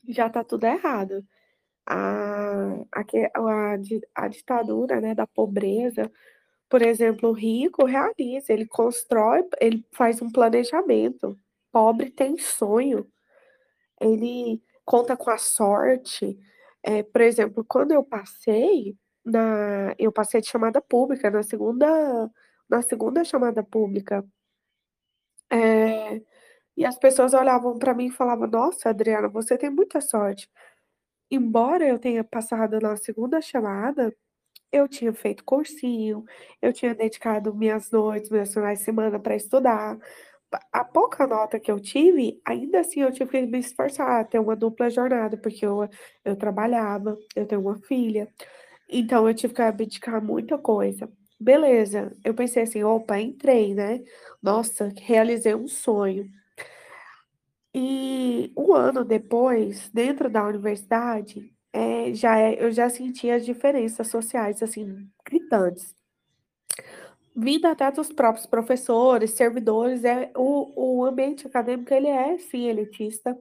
já 0.07 0.29
tá 0.29 0.43
tudo 0.43 0.65
errado. 0.65 1.25
A, 1.85 2.75
a, 2.93 3.01
a, 3.35 3.73
a 4.15 4.27
ditadura 4.27 5.01
né, 5.01 5.15
da 5.15 5.27
pobreza, 5.27 6.11
por 6.69 6.81
exemplo, 6.83 7.29
o 7.29 7.33
rico 7.33 7.85
realiza, 7.85 8.53
ele 8.53 8.67
constrói, 8.67 9.43
ele 9.61 9.85
faz 9.93 10.21
um 10.21 10.31
planejamento. 10.31 11.39
Pobre 11.71 12.11
tem 12.11 12.37
sonho, 12.37 13.07
ele 14.01 14.61
conta 14.85 15.17
com 15.17 15.29
a 15.31 15.37
sorte. 15.37 16.37
É, 16.83 17.03
por 17.03 17.21
exemplo, 17.21 17.65
quando 17.67 17.91
eu 17.93 18.03
passei 18.03 18.97
na, 19.25 19.95
eu 19.99 20.11
passei 20.11 20.41
de 20.41 20.47
chamada 20.49 20.81
pública 20.81 21.29
na 21.29 21.43
segunda, 21.43 22.31
na 22.69 22.81
segunda 22.81 23.23
chamada 23.23 23.63
pública. 23.63 24.25
É, 25.51 26.21
e 26.77 26.85
as 26.85 26.97
pessoas 26.99 27.33
olhavam 27.33 27.77
para 27.79 27.93
mim 27.93 28.07
e 28.07 28.11
falavam: 28.11 28.47
Nossa, 28.47 28.89
Adriana, 28.89 29.29
você 29.29 29.57
tem 29.57 29.69
muita 29.69 30.01
sorte. 30.01 30.49
Embora 31.31 31.87
eu 31.87 31.99
tenha 31.99 32.23
passado 32.23 32.79
na 32.81 32.95
segunda 32.97 33.41
chamada, 33.41 34.15
eu 34.71 34.87
tinha 34.87 35.13
feito 35.13 35.43
cursinho, 35.45 36.25
eu 36.61 36.73
tinha 36.73 36.95
dedicado 36.95 37.55
minhas 37.55 37.91
noites, 37.91 38.29
meus 38.31 38.53
finais 38.53 38.79
de 38.79 38.85
semana 38.85 39.19
para 39.19 39.35
estudar. 39.35 39.97
A 40.73 40.83
pouca 40.85 41.27
nota 41.27 41.59
que 41.59 41.71
eu 41.71 41.79
tive, 41.79 42.41
ainda 42.45 42.79
assim 42.81 43.01
eu 43.01 43.11
tive 43.11 43.31
que 43.31 43.41
me 43.47 43.59
esforçar, 43.59 44.27
ter 44.27 44.39
uma 44.39 44.55
dupla 44.55 44.89
jornada, 44.89 45.37
porque 45.37 45.65
eu, 45.65 45.87
eu 46.25 46.35
trabalhava, 46.37 47.17
eu 47.35 47.45
tenho 47.47 47.61
uma 47.61 47.79
filha. 47.83 48.27
Então 48.89 49.27
eu 49.27 49.35
tive 49.35 49.53
que 49.53 49.61
abdicar 49.63 50.23
muita 50.23 50.57
coisa. 50.57 51.09
Beleza, 51.39 52.15
eu 52.23 52.33
pensei 52.33 52.63
assim, 52.63 52.83
opa, 52.83 53.19
entrei, 53.19 53.73
né? 53.73 54.03
Nossa, 54.41 54.91
realizei 54.97 55.55
um 55.55 55.67
sonho. 55.67 56.29
E 57.73 58.51
um 58.57 58.73
ano 58.73 59.05
depois, 59.05 59.89
dentro 59.91 60.29
da 60.29 60.45
universidade, 60.45 61.53
é, 61.71 62.13
já 62.13 62.37
é, 62.39 62.63
eu 62.63 62.71
já 62.71 62.89
sentia 62.89 63.35
as 63.35 63.45
diferenças 63.45 64.07
sociais, 64.07 64.61
assim, 64.63 65.07
gritantes. 65.25 65.95
Vindo 67.35 67.67
até 67.67 67.89
dos 67.91 68.11
próprios 68.11 68.45
professores, 68.45 69.31
servidores, 69.31 70.03
é, 70.03 70.31
o, 70.35 70.99
o 70.99 71.05
ambiente 71.05 71.47
acadêmico, 71.47 71.93
ele 71.93 72.07
é, 72.07 72.37
sim, 72.37 72.67
elitista. 72.67 73.37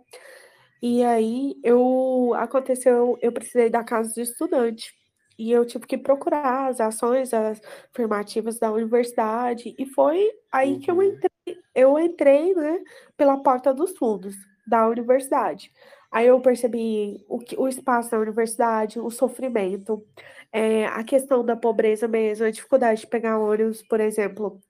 E 0.82 1.04
aí, 1.04 1.56
eu, 1.64 2.32
aconteceu, 2.36 3.18
eu 3.22 3.32
precisei 3.32 3.70
da 3.70 3.84
casa 3.84 4.12
de 4.14 4.22
estudante. 4.22 4.94
E 5.38 5.52
eu 5.52 5.64
tive 5.64 5.86
que 5.86 5.96
procurar 5.96 6.68
as 6.68 6.80
ações 6.80 7.30
afirmativas 7.32 8.58
da 8.58 8.72
universidade. 8.72 9.74
E 9.78 9.86
foi 9.86 10.30
aí 10.50 10.72
uhum. 10.74 10.80
que 10.80 10.90
eu 10.90 10.96
uhum. 10.96 11.02
entrei, 11.02 11.58
eu 11.74 11.98
entrei, 11.98 12.54
né, 12.54 12.80
pela 13.16 13.36
porta 13.42 13.72
dos 13.72 13.96
fundos 13.96 14.34
da 14.66 14.88
universidade. 14.88 15.72
Aí 16.10 16.26
eu 16.26 16.40
percebi 16.40 17.24
o, 17.28 17.38
o 17.58 17.68
espaço 17.68 18.10
da 18.10 18.18
universidade, 18.18 18.98
o 18.98 19.10
sofrimento, 19.10 20.04
é, 20.52 20.86
a 20.86 21.04
questão 21.04 21.44
da 21.44 21.54
pobreza 21.54 22.08
mesmo, 22.08 22.46
a 22.46 22.50
dificuldade 22.50 23.02
de 23.02 23.06
pegar 23.06 23.38
ônibus, 23.38 23.82
por 23.82 24.00
exemplo. 24.00 24.60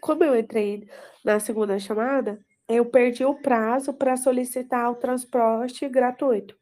Como 0.00 0.24
eu 0.24 0.36
entrei 0.36 0.88
na 1.24 1.38
segunda 1.38 1.78
chamada, 1.78 2.40
eu 2.68 2.84
perdi 2.86 3.24
o 3.24 3.34
prazo 3.34 3.92
para 3.92 4.16
solicitar 4.16 4.90
o 4.90 4.96
transporte 4.96 5.88
gratuito. 5.88 6.56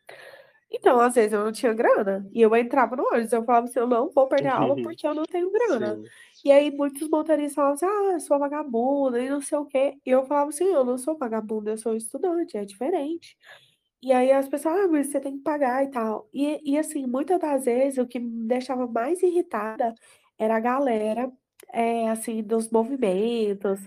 Então, 0.72 1.00
às 1.00 1.14
vezes 1.14 1.32
eu 1.32 1.44
não 1.44 1.50
tinha 1.50 1.74
grana 1.74 2.28
e 2.32 2.40
eu 2.40 2.54
entrava 2.54 2.94
no 2.94 3.02
ônibus, 3.04 3.32
eu 3.32 3.44
falava 3.44 3.66
assim, 3.66 3.80
eu 3.80 3.88
não 3.88 4.08
vou 4.10 4.28
perder 4.28 4.48
a 4.48 4.58
aula 4.58 4.74
uhum. 4.74 4.82
porque 4.82 5.06
eu 5.06 5.14
não 5.14 5.24
tenho 5.24 5.50
grana. 5.50 5.96
Sim. 5.96 6.04
E 6.44 6.52
aí 6.52 6.70
muitos 6.70 7.08
motoristas 7.08 7.54
falavam 7.54 7.74
assim, 7.74 7.86
ah, 7.86 8.12
eu 8.12 8.20
sou 8.20 8.38
vagabunda 8.38 9.20
e 9.20 9.28
não 9.28 9.40
sei 9.40 9.58
o 9.58 9.66
quê. 9.66 9.98
E 10.06 10.10
eu 10.10 10.24
falava 10.24 10.50
assim, 10.50 10.64
eu 10.64 10.84
não 10.84 10.96
sou 10.96 11.18
vagabunda, 11.18 11.72
eu 11.72 11.78
sou 11.78 11.96
estudante, 11.96 12.56
é 12.56 12.64
diferente. 12.64 13.36
E 14.02 14.12
aí 14.12 14.30
as 14.32 14.48
pessoas, 14.48 14.76
ah, 14.76 14.88
mas 14.88 15.08
você 15.08 15.20
tem 15.20 15.36
que 15.36 15.42
pagar 15.42 15.84
e 15.84 15.90
tal. 15.90 16.28
E, 16.32 16.60
e 16.72 16.78
assim, 16.78 17.06
muitas 17.06 17.38
das 17.40 17.64
vezes 17.64 17.98
o 17.98 18.06
que 18.06 18.20
me 18.20 18.46
deixava 18.46 18.86
mais 18.86 19.22
irritada 19.22 19.94
era 20.38 20.56
a 20.56 20.60
galera, 20.60 21.30
é, 21.72 22.08
assim, 22.08 22.42
dos 22.42 22.70
movimentos, 22.70 23.80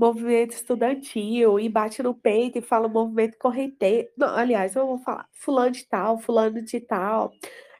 movimento 0.00 0.52
estudantil, 0.52 1.60
e 1.60 1.68
bate 1.68 2.02
no 2.02 2.14
peito 2.14 2.58
e 2.58 2.62
fala 2.62 2.88
movimento 2.88 3.36
correnteiro. 3.38 4.08
Não, 4.16 4.28
aliás, 4.36 4.74
eu 4.76 4.86
vou 4.86 4.98
falar 4.98 5.28
fulano 5.32 5.72
de 5.72 5.86
tal, 5.86 6.18
fulano 6.18 6.62
de 6.62 6.80
tal. 6.80 7.32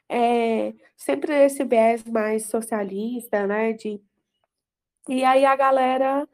É, 0.09 0.73
sempre 0.97 1.33
esse 1.45 1.63
viés 1.63 2.03
mais 2.05 2.45
socialista, 2.47 3.47
né? 3.47 3.73
De... 3.73 4.01
E 5.09 5.23
aí 5.23 5.45
a 5.45 5.55
galera 5.55 6.27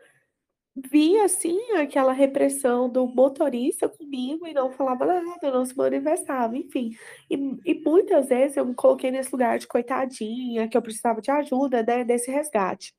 via 0.92 1.26
assim 1.26 1.60
aquela 1.74 2.14
repressão 2.14 2.88
do 2.90 3.08
motorista 3.08 3.90
comigo 3.90 4.46
e 4.48 4.54
não 4.54 4.72
falava 4.72 5.06
nada, 5.06 5.52
não 5.52 5.66
se 5.66 5.76
manifestava, 5.76 6.56
enfim. 6.58 6.92
E, 7.30 7.36
e 7.66 7.74
muitas 7.84 8.28
vezes 8.30 8.58
eu 8.58 8.66
me 8.66 8.76
coloquei 8.76 9.10
nesse 9.12 9.32
lugar 9.32 9.58
de 9.58 9.68
coitadinha, 9.68 10.68
que 10.68 10.78
eu 10.78 10.82
precisava 10.82 11.22
de 11.22 11.32
ajuda, 11.32 11.84
né, 11.84 12.04
desse 12.04 12.30
resgate. 12.32 12.94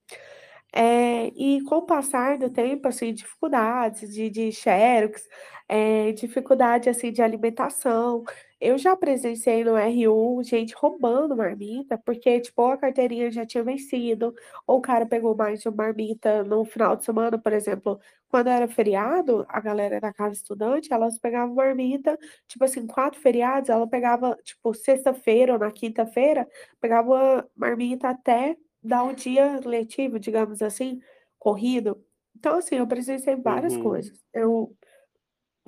É, 0.72 1.28
e 1.28 1.62
com 1.64 1.76
o 1.76 1.82
passar 1.86 2.36
do 2.38 2.50
tempo, 2.50 2.88
assim, 2.88 3.12
dificuldades 3.14 4.12
de, 4.14 4.28
de 4.30 4.52
xerox, 4.52 5.26
é, 5.68 6.12
dificuldade, 6.12 6.88
assim, 6.90 7.10
de 7.12 7.22
alimentação, 7.22 8.24
Eu 8.60 8.76
já 8.76 8.96
presenciei 8.96 9.62
no 9.64 9.76
RU 9.76 10.42
gente 10.42 10.74
roubando 10.76 11.36
marmita, 11.36 11.96
porque, 12.04 12.40
tipo, 12.40 12.62
a 12.66 12.76
carteirinha 12.76 13.30
já 13.30 13.46
tinha 13.46 13.62
vencido, 13.62 14.34
ou 14.66 14.78
o 14.78 14.80
cara 14.82 15.06
pegou 15.06 15.34
mais 15.36 15.60
de 15.62 15.68
uma 15.68 15.76
marmita 15.84 16.42
no 16.44 16.64
final 16.64 16.96
de 16.96 17.04
semana, 17.04 17.38
por 17.38 17.52
exemplo, 17.52 17.98
quando 18.28 18.48
era 18.48 18.66
feriado, 18.68 19.46
a 19.48 19.60
galera 19.60 20.00
da 20.00 20.12
casa 20.12 20.34
estudante, 20.34 20.92
elas 20.92 21.18
pegavam 21.18 21.54
marmita, 21.54 22.18
tipo 22.48 22.64
assim, 22.64 22.86
quatro 22.86 23.20
feriados, 23.20 23.70
ela 23.70 23.86
pegava, 23.88 24.36
tipo, 24.44 24.74
sexta-feira 24.74 25.52
ou 25.54 25.58
na 25.58 25.70
quinta-feira, 25.70 26.46
pegava 26.80 27.48
marmita 27.56 28.08
até 28.10 28.56
dar 28.82 29.04
o 29.04 29.14
dia 29.14 29.60
letivo, 29.64 30.18
digamos 30.18 30.62
assim, 30.62 31.00
corrido. 31.38 32.04
Então, 32.36 32.58
assim, 32.58 32.76
eu 32.76 32.86
presenciei 32.88 33.36
várias 33.36 33.76
Uhum. 33.76 33.78
coisas. 33.78 34.18
Eu 34.34 34.76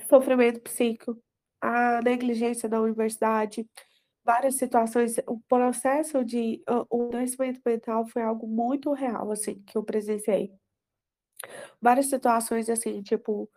sofrimento 0.08 0.60
psíquico, 0.62 1.16
a 1.60 2.00
negligência 2.02 2.68
da 2.68 2.80
universidade, 2.80 3.68
várias 4.24 4.56
situações. 4.56 5.16
O 5.28 5.40
processo 5.48 6.24
de 6.24 6.62
o 6.90 7.04
o 7.06 7.08
adoecimento 7.08 7.60
mental 7.66 8.06
foi 8.06 8.22
algo 8.22 8.46
muito 8.48 8.92
real, 8.92 9.30
assim, 9.32 9.62
que 9.66 9.76
eu 9.78 9.84
presenciei. 9.84 10.52
Várias 11.80 12.06
situações, 12.06 12.68
assim, 12.68 13.02
tipo, 13.02 13.50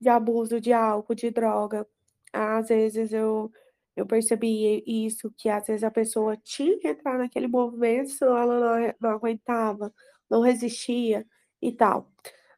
de 0.00 0.08
abuso 0.10 0.60
de 0.60 0.72
álcool, 0.72 1.14
de 1.16 1.30
droga. 1.30 1.86
Às 2.32 2.68
vezes 2.68 3.12
eu 3.12 3.52
eu 3.96 4.06
percebi 4.06 4.82
isso, 4.86 5.32
que 5.36 5.48
às 5.48 5.66
vezes 5.66 5.84
a 5.84 5.90
pessoa 5.90 6.36
tinha 6.36 6.78
que 6.78 6.88
entrar 6.88 7.18
naquele 7.18 7.48
movimento, 7.48 8.10
senão 8.10 8.36
ela 8.36 8.60
não 8.60 8.94
não 9.00 9.10
aguentava, 9.10 9.92
não 10.30 10.40
resistia 10.42 11.26
e 11.60 11.72
tal. 11.72 12.10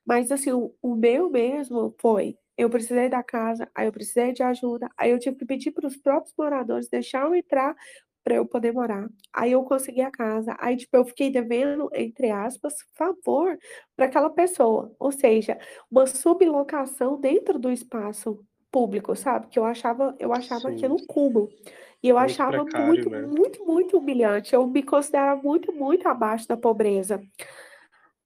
Mas 0.06 0.30
assim, 0.32 0.52
o 0.52 0.74
o 0.82 0.94
meu 0.96 1.30
mesmo 1.30 1.94
foi, 2.00 2.36
eu 2.56 2.70
precisei 2.70 3.08
da 3.08 3.22
casa, 3.22 3.68
aí 3.74 3.86
eu 3.88 3.92
precisei 3.92 4.32
de 4.32 4.42
ajuda, 4.42 4.88
aí 4.98 5.10
eu 5.10 5.18
tive 5.18 5.36
que 5.36 5.46
pedir 5.46 5.72
para 5.72 5.86
os 5.88 5.96
próprios 5.96 6.34
moradores 6.38 6.88
deixar 6.88 7.22
eu 7.26 7.34
entrar 7.34 7.74
para 8.24 8.36
eu 8.36 8.46
poder 8.46 8.72
morar. 8.72 9.06
Aí 9.32 9.52
eu 9.52 9.62
consegui 9.64 10.00
a 10.00 10.10
casa, 10.10 10.56
aí 10.58 10.76
tipo 10.76 10.96
eu 10.96 11.04
fiquei 11.04 11.30
devendo, 11.30 11.90
entre 11.94 12.30
aspas, 12.30 12.74
"favor" 12.94 13.58
para 13.96 14.06
aquela 14.06 14.30
pessoa, 14.30 14.94
ou 14.98 15.12
seja, 15.12 15.58
uma 15.90 16.06
sublocação 16.06 17.20
dentro 17.20 17.58
do 17.58 17.70
espaço 17.70 18.42
público, 18.74 19.14
sabe, 19.16 19.46
que 19.48 19.58
eu 19.58 19.64
achava 19.64 20.16
eu 20.18 20.32
achava 20.32 20.68
Sim, 20.68 20.74
aquilo 20.76 20.96
cúmulo. 21.06 21.48
E 22.02 22.08
eu 22.08 22.18
muito 22.18 22.32
achava 22.32 22.64
precário, 22.64 22.86
muito, 22.86 23.10
né. 23.10 23.20
muito, 23.22 23.64
muito 23.66 23.98
humilhante, 23.98 24.54
eu 24.54 24.66
me 24.66 24.82
considerava 24.82 25.40
muito, 25.42 25.72
muito 25.72 26.06
abaixo 26.08 26.48
da 26.48 26.56
pobreza. 26.56 27.20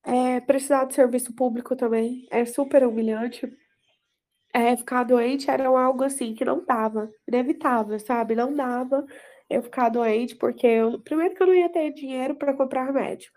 Eh, 0.04 0.40
precisar 0.40 0.84
de 0.86 0.94
serviço 0.94 1.32
público 1.34 1.76
também 1.76 2.26
é 2.30 2.44
super 2.44 2.84
humilhante. 2.86 3.46
É, 4.54 4.76
ficar 4.76 5.04
doente 5.04 5.50
era 5.50 5.68
algo, 5.68 6.02
assim, 6.04 6.34
que 6.34 6.44
não 6.44 6.64
dava, 6.64 7.10
inevitável, 7.26 7.98
sabe, 8.00 8.34
não 8.34 8.54
dava 8.54 9.04
eu 9.48 9.62
ficar 9.62 9.88
doente, 9.90 10.34
porque 10.36 10.66
eu 10.66 11.00
primeiro 11.00 11.34
que 11.34 11.42
eu 11.42 11.46
não 11.46 11.54
ia 11.54 11.68
ter 11.70 11.92
dinheiro 11.92 12.34
para 12.34 12.54
comprar 12.54 12.84
remédio, 12.86 13.30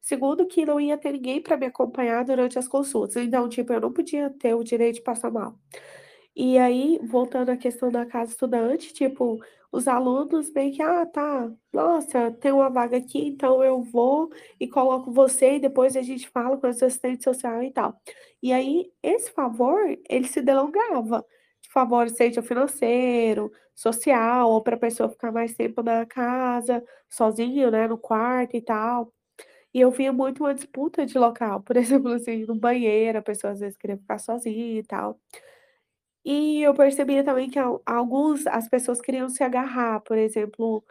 segundo 0.00 0.46
que 0.46 0.64
não 0.66 0.80
ia 0.80 0.96
ter 0.98 1.12
ninguém 1.12 1.42
para 1.42 1.56
me 1.56 1.66
acompanhar 1.66 2.24
durante 2.24 2.58
as 2.58 2.68
consultas, 2.68 3.16
então, 3.22 3.48
tipo, 3.48 3.72
eu 3.72 3.80
não 3.80 3.92
podia 3.92 4.30
ter 4.30 4.54
o 4.54 4.62
direito 4.64 4.96
de 4.96 5.02
passar 5.02 5.30
mal. 5.30 5.54
E 6.38 6.58
aí, 6.58 7.00
voltando 7.02 7.50
à 7.50 7.56
questão 7.56 7.90
da 7.90 8.06
casa 8.06 8.30
estudante, 8.32 8.94
tipo, 8.94 9.40
os 9.72 9.88
alunos 9.88 10.50
meio 10.52 10.72
que: 10.74 10.82
"Ah, 10.82 11.04
tá, 11.06 11.50
nossa, 11.72 12.30
tem 12.32 12.52
uma 12.52 12.70
vaga 12.70 12.96
aqui, 12.98 13.18
então 13.26 13.62
eu 13.64 13.82
vou 13.82 14.30
e 14.60 14.68
coloco 14.68 15.10
você 15.12 15.56
e 15.56 15.60
depois 15.60 15.96
a 15.96 16.02
gente 16.02 16.28
fala 16.30 16.56
com 16.56 16.68
esse 16.68 16.84
assistente 16.84 17.24
social 17.24 17.62
e 17.62 17.72
tal". 17.72 18.00
E 18.42 18.52
aí, 18.52 18.90
esse 19.02 19.32
favor, 19.32 19.80
ele 20.08 20.28
se 20.28 20.40
delongava, 20.40 21.26
de 21.62 21.70
favor 21.72 22.08
seja 22.10 22.40
financeiro, 22.42 23.50
social 23.74 24.50
ou 24.50 24.62
pra 24.62 24.76
pessoa 24.76 25.08
ficar 25.10 25.32
mais 25.32 25.54
tempo 25.54 25.82
na 25.82 26.06
casa, 26.06 26.84
sozinho, 27.10 27.70
né, 27.70 27.88
no 27.88 27.98
quarto 27.98 28.56
e 28.56 28.62
tal. 28.62 29.12
E 29.74 29.80
eu 29.80 29.90
via 29.90 30.12
muito 30.12 30.42
uma 30.44 30.54
disputa 30.54 31.06
de 31.06 31.18
local, 31.18 31.62
por 31.62 31.76
exemplo, 31.78 32.12
assim, 32.12 32.44
no 32.46 32.54
banheiro, 32.56 33.18
a 33.18 33.22
pessoa 33.22 33.52
às 33.52 33.60
vezes 33.60 33.76
queria 33.78 33.98
ficar 33.98 34.18
sozinha 34.18 34.80
e 34.80 34.84
tal. 34.84 35.18
E 36.24 36.62
eu 36.62 36.74
percebia 36.74 37.24
também 37.24 37.48
que 37.48 37.58
al 37.58 37.80
alguns 37.86 38.46
as 38.46 38.68
pessoas 38.68 39.00
queriam 39.00 39.28
se 39.28 39.42
agarrar, 39.42 40.00
por 40.00 40.18
exemplo, 40.18 40.84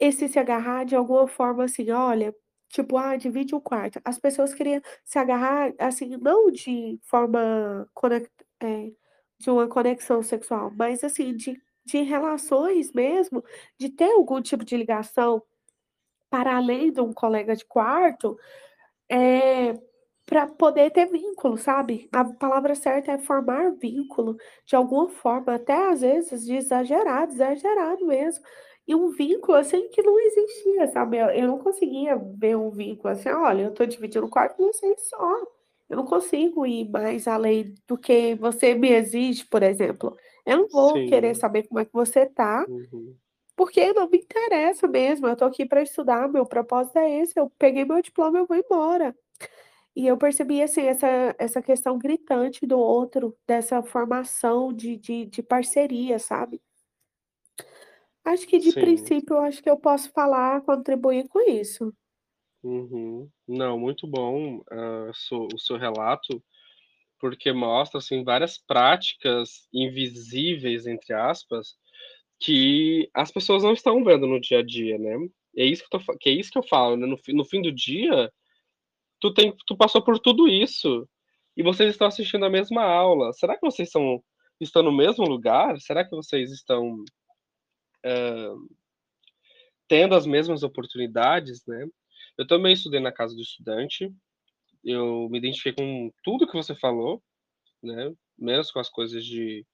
esse 0.00 0.28
se 0.28 0.38
agarrar 0.38 0.84
de 0.84 0.96
alguma 0.96 1.28
forma, 1.28 1.64
assim, 1.64 1.90
olha, 1.92 2.34
tipo: 2.70 2.98
"Ah, 2.98 3.16
divide 3.16 3.54
o 3.54 3.60
quarto", 3.62 4.00
as 4.04 4.18
pessoas 4.18 4.54
queriam 4.54 4.82
se 5.04 5.18
agarrar, 5.18 5.72
assim, 5.78 6.16
não 6.18 6.50
de 6.52 6.98
forma 7.04 7.88
eh, 8.62 8.92
de 9.40 9.50
uma 9.50 9.68
conexão 9.68 10.22
sexual, 10.22 10.72
mas 10.76 11.04
assim, 11.04 11.34
de 11.36 11.60
de 11.86 12.02
relações 12.02 12.92
mesmo, 12.92 13.44
de 13.78 13.88
ter 13.90 14.12
algum 14.12 14.42
tipo 14.42 14.64
de 14.64 14.76
ligação, 14.76 15.42
para 16.30 16.56
além 16.56 16.92
de 16.92 17.00
um 17.00 17.12
colega 17.12 17.56
de 17.56 17.64
quarto, 17.66 18.38
eh, 19.10 19.74
pra 20.28 20.46
poder 20.46 20.90
ter 20.92 21.06
vínculo, 21.06 21.56
sabe. 21.58 22.08
A 22.12 22.24
palavra 22.24 22.74
certa 22.76 23.12
é 23.12 23.18
formar 23.18 23.72
vínculo, 23.76 24.36
de 24.66 24.76
alguma 24.76 25.08
forma, 25.08 25.54
até 25.56 25.74
às 25.90 26.02
vezes 26.02 26.44
de 26.46 26.54
exagerado, 26.56 27.32
exagerado 27.32 28.06
mesmo. 28.06 28.44
E 28.86 28.94
um 28.94 29.10
vínculo, 29.10 29.56
assim, 29.58 29.88
que 29.90 30.02
não 30.02 30.20
existia, 30.20 30.86
sabe, 30.88 31.18
eu 31.18 31.28
eu 31.30 31.48
não 31.48 31.58
conseguia 31.58 32.16
ver 32.16 32.56
um 32.56 32.70
vínculo 32.70 33.08
assim: 33.12 33.30
"Olha, 33.30 33.62
eu 33.64 33.74
tô 33.74 33.86
dividindo 33.86 34.26
o 34.26 34.30
quarto 34.30 34.56
com 34.56 34.66
você 34.72 34.86
e 34.92 34.98
só, 34.98 35.18
eu 35.90 35.96
não 35.96 36.04
consigo 36.06 36.66
ir 36.66 36.90
mais 36.90 37.26
além 37.28 37.74
do 37.88 37.96
que 37.98 38.34
você 38.36 38.74
me 38.74 38.90
exige", 38.92 39.46
por 39.46 39.62
exemplo. 39.62 40.16
Eu 40.46 40.58
não 40.58 40.68
vou 40.68 41.02
querer 41.04 41.34
Sim. 41.34 41.36
saber 41.36 41.66
como 41.68 41.80
é 41.80 41.84
que 41.86 41.92
você 41.92 42.26
tá, 42.26 42.66
Uhum. 42.66 43.18
porque 43.56 43.92
não 43.94 44.08
me 44.10 44.18
interessa 44.18 44.88
mesmo, 44.88 45.26
eu 45.28 45.36
tô 45.36 45.44
aqui 45.46 45.66
pra 45.66 45.82
estudar, 45.82 46.28
meu 46.28 46.46
propósito 46.46 46.98
é 46.98 47.20
esse, 47.20 47.38
eu 47.40 47.50
peguei 47.58 47.84
meu 47.84 48.02
diploma, 48.02 48.38
eu 48.38 48.46
vou 48.46 48.56
embora. 48.56 49.14
E 49.98 50.06
eu 50.06 50.16
percebi, 50.16 50.62
assim, 50.62 50.82
essa 50.82 51.34
essa 51.40 51.60
questão 51.60 51.98
gritante 51.98 52.64
do 52.64 52.78
outro, 52.78 53.36
dessa 53.48 53.82
formação 53.82 54.72
de 54.72 54.96
de 54.96 55.26
de 55.26 55.42
parceria, 55.42 56.20
sabe. 56.20 56.62
Acho 58.24 58.46
que 58.46 58.58
de 58.58 58.72
Sim. 58.72 58.72
princípio, 58.72 59.34
eu 59.36 59.40
acho 59.42 59.62
que 59.62 59.70
eu 59.70 59.76
posso 59.78 60.10
falar, 60.12 60.60
contribuir 60.62 61.28
com 61.28 61.40
isso. 61.40 61.92
Uhum. 62.62 63.30
Não, 63.46 63.78
muito 63.78 64.06
bom, 64.06 64.60
so 65.14 65.46
o 65.54 65.58
seu 65.58 65.76
relato, 65.76 66.42
porque 67.20 67.52
mostra, 67.52 67.98
assim, 67.98 68.24
várias 68.24 68.58
práticas 68.58 69.68
"invisíveis", 69.72 70.86
entre 70.86 71.14
aspas, 71.14 71.76
que 72.40 73.10
as 73.14 73.30
pessoas 73.32 73.64
não 73.64 73.72
estão 73.74 74.04
vendo 74.04 74.26
no 74.26 74.40
dia 74.40 74.60
a 74.60 74.64
dia, 74.64 74.98
né. 74.98 75.16
É 75.56 75.64
isso 75.66 75.84
que 75.88 75.96
eu 75.96 76.00
tô 76.04 76.18
que 76.18 76.30
é 76.30 76.32
isso 76.34 76.50
que 76.52 76.58
eu 76.58 76.64
falo, 76.64 76.96
né, 76.96 77.06
no 77.06 77.18
no 77.34 77.44
fim 77.46 77.62
do 77.62 77.72
dia, 77.72 78.32
tu 79.20 79.32
tem 79.34 79.54
tu 79.66 79.76
passou 79.76 80.02
por 80.02 80.18
tudo 80.18 80.48
isso, 80.48 81.08
e 81.56 81.62
vocês 81.62 81.90
estão 81.90 82.06
assistindo 82.08 82.44
a 82.44 82.50
mesma 82.50 82.82
aula. 82.82 83.32
Será 83.32 83.54
que 83.56 83.66
vocês 83.66 83.90
são 83.90 84.22
estão 84.60 84.82
no 84.82 84.92
mesmo 84.92 85.24
lugar? 85.26 85.80
Será 85.80 86.04
que 86.04 86.10
vocês 86.16 86.50
estão, 86.52 87.04
hã 88.04 88.54
tendo 89.88 90.14
as 90.14 90.26
mesmas 90.26 90.62
oportunidades, 90.62 91.64
né. 91.66 91.86
Eu 92.36 92.46
também 92.46 92.74
estudei 92.74 93.00
na 93.00 93.10
casa 93.10 93.34
do 93.34 93.40
estudante, 93.40 94.12
eu 94.84 95.28
me 95.30 95.38
identifiquei 95.38 95.72
com 95.72 96.12
tudo 96.22 96.46
que 96.46 96.56
você 96.56 96.74
falou, 96.74 97.22
né, 97.82 98.12
menos 98.38 98.70
com 98.70 98.78
as 98.78 98.88
coisas 98.88 99.24
de, 99.24 99.66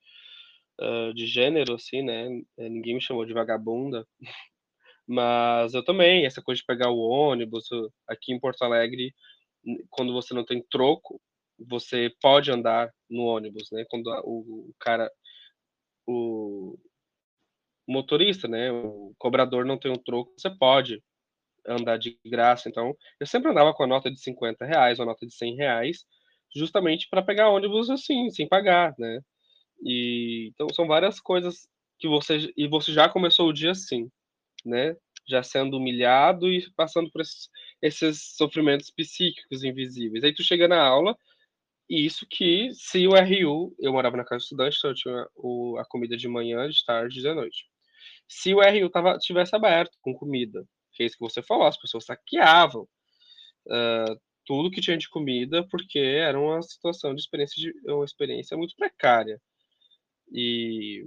hã, 0.81 1.13
de 1.13 1.27
gênero, 1.27 1.75
assim, 1.75 2.03
né, 2.03 2.29
eh, 2.59 2.69
ninguém 2.69 2.95
me 2.95 3.03
chamou 3.03 3.27
de 3.27 3.35
vagabunda, 3.35 4.07
mas 5.07 5.75
eu 5.75 5.85
também, 5.85 6.25
essa 6.25 6.41
coisa 6.43 6.61
de 6.61 6.67
pegar 6.67 6.91
o 6.91 6.99
ônibus, 6.99 7.69
aqui 8.09 8.33
em 8.33 8.41
Porto 8.41 8.63
Alegre, 8.63 9.13
quando 9.91 10.13
você 10.13 10.35
não 10.35 10.45
tem 10.45 10.63
troco, 10.71 11.21
você 11.59 12.11
pode 12.23 12.51
andar 12.53 12.91
no 13.11 13.25
ônibus, 13.25 13.71
né, 13.73 13.85
quando 13.91 14.11
a 14.11 14.21
o 14.25 14.69
o 14.71 14.75
cara 14.81 15.11
o 16.07 16.79
motorista, 17.89 18.49
né, 18.49 18.73
o 18.73 19.13
cobrador 19.19 19.65
não 19.67 19.79
tem 19.79 19.93
o 19.93 19.99
troco, 19.99 20.33
você 20.39 20.51
pode 20.59 21.03
andar 21.67 21.99
de 21.99 22.19
graça, 22.27 22.69
então, 22.69 22.95
eu 23.21 23.27
sempre 23.27 23.51
andava 23.51 23.75
com 23.75 23.85
a 23.85 23.87
nota 23.89 24.11
de 24.11 24.21
R$50, 24.21 24.99
uma 25.01 25.07
nota 25.07 25.27
de 25.27 25.35
R$100, 25.35 26.05
justamente 26.57 27.09
pra 27.11 27.23
pegar 27.23 27.51
ônibus, 27.51 27.91
assim, 27.91 28.31
sem 28.31 28.49
pagar, 28.49 28.95
né. 28.99 29.21
E, 29.85 30.51
então 30.55 30.69
são 30.71 30.87
várias 30.89 31.21
coisas 31.21 31.69
que 32.01 32.09
você 32.09 32.53
e 32.57 32.69
você 32.69 32.93
já 32.93 33.09
começou 33.09 33.49
o 33.49 33.55
dia 33.55 33.73
assim, 33.73 34.09
né, 34.67 34.97
já 35.27 35.43
sendo 35.43 35.77
humilhado 35.79 36.53
e 36.53 36.71
passando 36.73 37.11
por 37.11 37.21
esses 37.23 37.49
esses 37.83 38.35
sofrimentos 38.37 38.91
psíquicos 38.91 39.63
invisíveis. 39.63 40.25
Aí 40.25 40.33
tu 40.35 40.43
chega 40.43 40.67
na 40.67 40.83
aula, 40.83 41.17
e 41.89 42.07
isso 42.07 42.27
que 42.29 42.71
se 42.73 43.07
o 43.07 43.13
RU 43.15 43.75
eu 43.79 43.93
morava 43.93 44.17
na 44.17 44.25
casa 44.25 44.39
de 44.39 44.45
estudante, 44.45 44.79
então 44.79 44.91
eu 44.91 44.95
tinha 44.97 45.27
o 45.37 45.77
a 45.79 45.85
comida 45.85 46.17
de 46.17 46.29
manhã, 46.29 46.69
de 46.69 46.85
tarde 46.85 47.19
e 47.19 47.23
de 47.23 47.35
noite. 47.35 47.67
Se 48.29 48.55
o 48.55 48.61
RU 48.63 48.87
estava 48.87 49.19
tivesse 49.19 49.55
aberto 49.55 49.99
com 50.01 50.15
comida, 50.15 50.67
que 50.93 51.03
é 51.03 51.07
isso 51.07 51.17
que 51.17 51.25
você 51.25 51.43
falou, 51.43 51.67
as 51.67 51.79
pessoas 51.79 52.07
saqueavam, 52.07 52.89
hã, 53.71 54.07
tudo 54.47 54.71
que 54.71 54.81
tinha 54.81 54.97
de 54.97 55.09
comida, 55.09 55.67
porque 55.69 55.99
era 55.99 56.41
uma 56.41 56.63
situação 56.63 57.15
de 57.15 57.21
experiência 57.23 57.61
de 57.61 57.73
uma 57.91 58.05
experiência 58.05 58.57
muito 58.57 58.75
precária. 58.77 59.41
E 60.33 61.05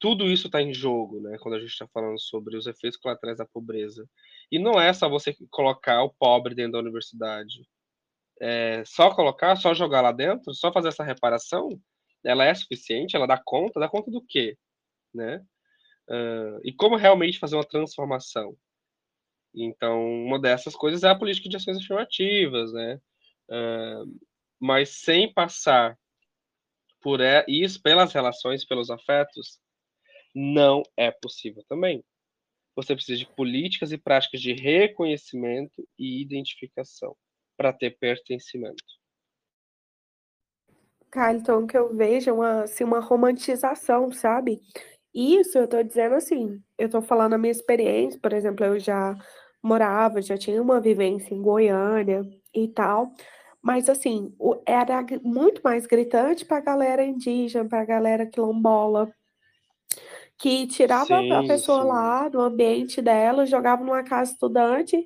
tudo 0.00 0.28
isso 0.28 0.46
está 0.46 0.62
em 0.62 0.72
jogo, 0.72 1.20
né? 1.20 1.36
Quando 1.38 1.54
a 1.56 1.60
gente 1.60 1.70
está 1.70 1.86
falando 1.88 2.18
sobre 2.18 2.56
os 2.56 2.66
efeitos 2.66 2.98
colaterais 2.98 3.38
da 3.38 3.46
pobreza. 3.46 4.08
E 4.50 4.58
não 4.58 4.80
é 4.80 4.92
só 4.92 5.08
você 5.08 5.36
colocar 5.50 6.02
o 6.02 6.14
pobre 6.14 6.54
dentro 6.54 6.72
da 6.72 6.78
universidade. 6.78 7.68
É 8.40 8.82
só 8.86 9.14
colocar, 9.14 9.54
só 9.56 9.74
jogar 9.74 10.00
lá 10.00 10.12
dentro, 10.12 10.54
só 10.54 10.72
fazer 10.72 10.88
essa 10.88 11.04
reparação, 11.04 11.68
ela 12.24 12.44
é 12.44 12.54
suficiente? 12.54 13.14
Ela 13.14 13.26
dá 13.26 13.38
conta? 13.44 13.78
Dá 13.78 13.88
conta 13.88 14.10
do 14.10 14.24
quê? 14.26 14.56
Né? 15.14 15.44
Uh, 16.08 16.60
e 16.64 16.72
como 16.72 16.96
realmente 16.96 17.38
fazer 17.38 17.56
uma 17.56 17.64
transformação? 17.64 18.56
Então, 19.54 20.02
uma 20.24 20.40
dessas 20.40 20.74
coisas 20.74 21.02
é 21.02 21.08
a 21.10 21.14
política 21.14 21.48
de 21.48 21.56
ações 21.56 21.76
afirmativas, 21.76 22.72
né? 22.72 23.00
Uh, 23.50 24.20
mas 24.58 25.00
sem 25.00 25.32
passar 25.32 25.98
por 27.02 27.20
isso, 27.48 27.82
pelas 27.82 28.12
relações, 28.12 28.64
pelos 28.64 28.90
afetos, 28.90 29.58
não 30.34 30.82
é 30.96 31.10
possível 31.10 31.64
também. 31.68 32.04
Você 32.76 32.94
precisa 32.94 33.18
de 33.18 33.26
políticas 33.34 33.92
e 33.92 33.98
práticas 33.98 34.40
de 34.40 34.52
reconhecimento 34.52 35.86
e 35.98 36.22
identificação 36.22 37.16
para 37.56 37.72
ter 37.72 37.98
pertencimento. 37.98 38.82
Tá, 41.10 41.32
então 41.32 41.66
que 41.66 41.76
eu 41.76 41.94
vejo 41.94 42.32
uma, 42.32 42.62
assim, 42.62 42.84
uma 42.84 43.00
romantização, 43.00 44.12
sabe? 44.12 44.60
Isso 45.12 45.58
eu 45.58 45.66
tô 45.66 45.82
dizendo 45.82 46.14
assim, 46.14 46.62
eu 46.78 46.88
tô 46.88 47.02
falando 47.02 47.34
a 47.34 47.38
minha 47.38 47.50
experiência, 47.50 48.20
por 48.20 48.32
exemplo, 48.32 48.64
eu 48.64 48.78
já 48.78 49.16
morava, 49.62 50.22
já 50.22 50.38
tinha 50.38 50.62
uma 50.62 50.80
vivência 50.80 51.34
em 51.34 51.42
Goiânia 51.42 52.22
e 52.54 52.68
tal, 52.68 53.12
mas 53.60 53.88
assim, 53.88 54.32
era 54.64 55.04
muito 55.22 55.60
mais 55.62 55.84
gritante 55.86 56.44
para 56.44 56.58
a 56.58 56.62
galera 56.62 57.04
indígena, 57.04 57.68
para 57.68 57.80
a 57.82 57.84
galera 57.84 58.26
quilombola, 58.26 59.12
que 60.40 60.66
tirava 60.66 61.18
sim, 61.18 61.30
a 61.30 61.42
pessoa 61.42 61.82
sim. 61.82 61.88
lá 61.88 62.28
do 62.28 62.40
ambiente 62.40 63.02
dela, 63.02 63.44
jogava 63.44 63.84
numa 63.84 64.02
casa 64.02 64.32
estudante, 64.32 65.04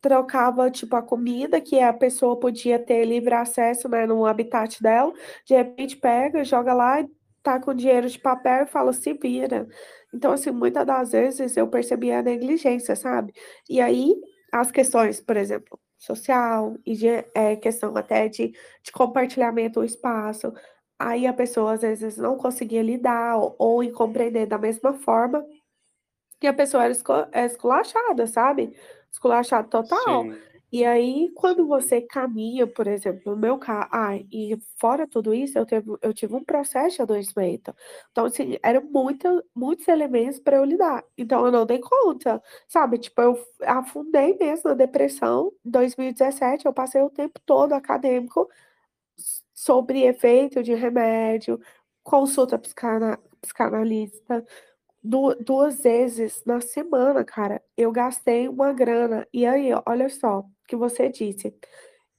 trocava 0.00 0.70
tipo 0.70 0.94
a 0.94 1.02
comida 1.02 1.60
que 1.60 1.80
a 1.80 1.92
pessoa 1.92 2.38
podia 2.38 2.78
ter 2.78 3.04
livre 3.04 3.34
acesso 3.34 3.88
né, 3.88 4.06
no 4.06 4.24
habitat 4.24 4.80
dela, 4.80 5.12
de 5.44 5.54
repente 5.56 5.96
pega, 5.96 6.44
joga 6.44 6.72
lá 6.72 7.00
e 7.00 7.08
tá 7.42 7.58
com 7.60 7.74
dinheiro 7.74 8.08
de 8.08 8.18
papel 8.18 8.62
e 8.62 8.66
fala, 8.66 8.92
se 8.92 9.12
vira. 9.14 9.68
Então, 10.14 10.30
assim, 10.32 10.52
muitas 10.52 10.86
das 10.86 11.10
vezes 11.10 11.56
eu 11.56 11.66
percebia 11.66 12.20
a 12.20 12.22
negligência, 12.22 12.94
sabe? 12.94 13.32
E 13.68 13.80
aí, 13.80 14.14
as 14.52 14.70
questões, 14.70 15.20
por 15.20 15.36
exemplo, 15.36 15.80
social, 15.98 16.76
e 16.86 16.94
de, 16.94 17.08
é, 17.34 17.56
questão 17.56 17.96
até 17.96 18.28
de, 18.28 18.52
de 18.82 18.92
compartilhamento 18.92 19.80
do 19.80 19.86
espaço, 19.86 20.52
aí 20.98 21.26
a 21.26 21.32
pessoa 21.32 21.74
às 21.74 21.82
vezes 21.82 22.16
não 22.16 22.36
conseguia 22.36 22.82
lidar 22.82 23.36
ou, 23.36 23.56
ou 23.58 23.92
compreender 23.92 24.46
da 24.46 24.58
mesma 24.58 24.94
forma 24.94 25.44
que 26.40 26.46
a 26.46 26.54
pessoa 26.54 26.84
era 26.84 26.94
é 27.32 27.46
esculachada, 27.46 28.26
sabe? 28.26 28.76
Esculachada 29.10 29.68
total. 29.68 30.24
Sim. 30.24 30.36
E 30.72 30.84
aí, 30.84 31.30
quando 31.34 31.66
você 31.66 32.00
caminha, 32.00 32.66
por 32.66 32.86
exemplo, 32.88 33.32
no 33.32 33.36
meu 33.38 33.56
carro, 33.56 33.88
ah, 33.92 34.16
e 34.16 34.58
fora 34.78 35.06
tudo 35.06 35.32
isso, 35.32 35.56
eu, 35.56 35.64
teve, 35.64 35.90
eu 36.02 36.12
tive 36.12 36.34
um 36.34 36.44
processo 36.44 36.96
de 36.96 37.02
adoecimento. 37.02 37.74
Então, 38.10 38.24
assim, 38.26 38.58
eram 38.62 38.82
muita, 38.90 39.42
muitos 39.54 39.86
elementos 39.86 40.40
para 40.40 40.56
eu 40.56 40.64
lidar. 40.64 41.04
Então, 41.16 41.46
eu 41.46 41.52
não 41.52 41.64
dei 41.64 41.78
conta, 41.78 42.42
sabe? 42.66 42.98
Tipo, 42.98 43.22
eu 43.22 43.38
afundei 43.62 44.36
mesmo 44.38 44.70
na 44.70 44.74
depressão. 44.74 45.52
Em 45.64 45.70
2017, 45.70 46.66
eu 46.66 46.72
passei 46.74 47.00
o 47.00 47.10
tempo 47.10 47.40
todo 47.46 47.72
acadêmico 47.72 48.48
sobre 49.66 50.04
efeito 50.04 50.62
de 50.62 50.74
remédio, 50.74 51.60
consulta 52.04 52.56
psicana, 52.56 53.18
psicanalista, 53.42 54.46
duas 55.02 55.82
vezes 55.82 56.42
na 56.46 56.60
semana, 56.60 57.24
cara, 57.24 57.60
eu 57.76 57.90
gastei 57.90 58.48
uma 58.48 58.72
grana. 58.72 59.26
E 59.32 59.44
aí, 59.44 59.70
olha 59.84 60.08
só, 60.08 60.44
que 60.68 60.76
você 60.76 61.08
disse. 61.08 61.52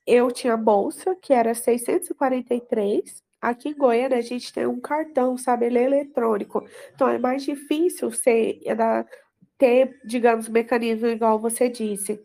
Eu 0.05 0.29
tinha 0.29 0.57
bolsa, 0.57 1.15
que 1.15 1.33
era 1.33 1.53
643. 1.53 3.23
Aqui 3.41 3.69
em 3.69 3.77
Goiânia, 3.77 4.17
a 4.17 4.21
gente 4.21 4.51
tem 4.51 4.67
um 4.67 4.79
cartão, 4.79 5.37
sabe? 5.37 5.67
Ele 5.67 5.79
é 5.79 5.83
eletrônico. 5.83 6.65
Então, 6.93 7.07
é 7.07 7.17
mais 7.17 7.43
difícil 7.43 8.11
ser, 8.11 8.59
é 8.65 8.75
ter, 9.57 9.99
digamos, 10.05 10.49
mecanismo 10.49 11.07
igual 11.07 11.39
você 11.39 11.69
disse. 11.69 12.21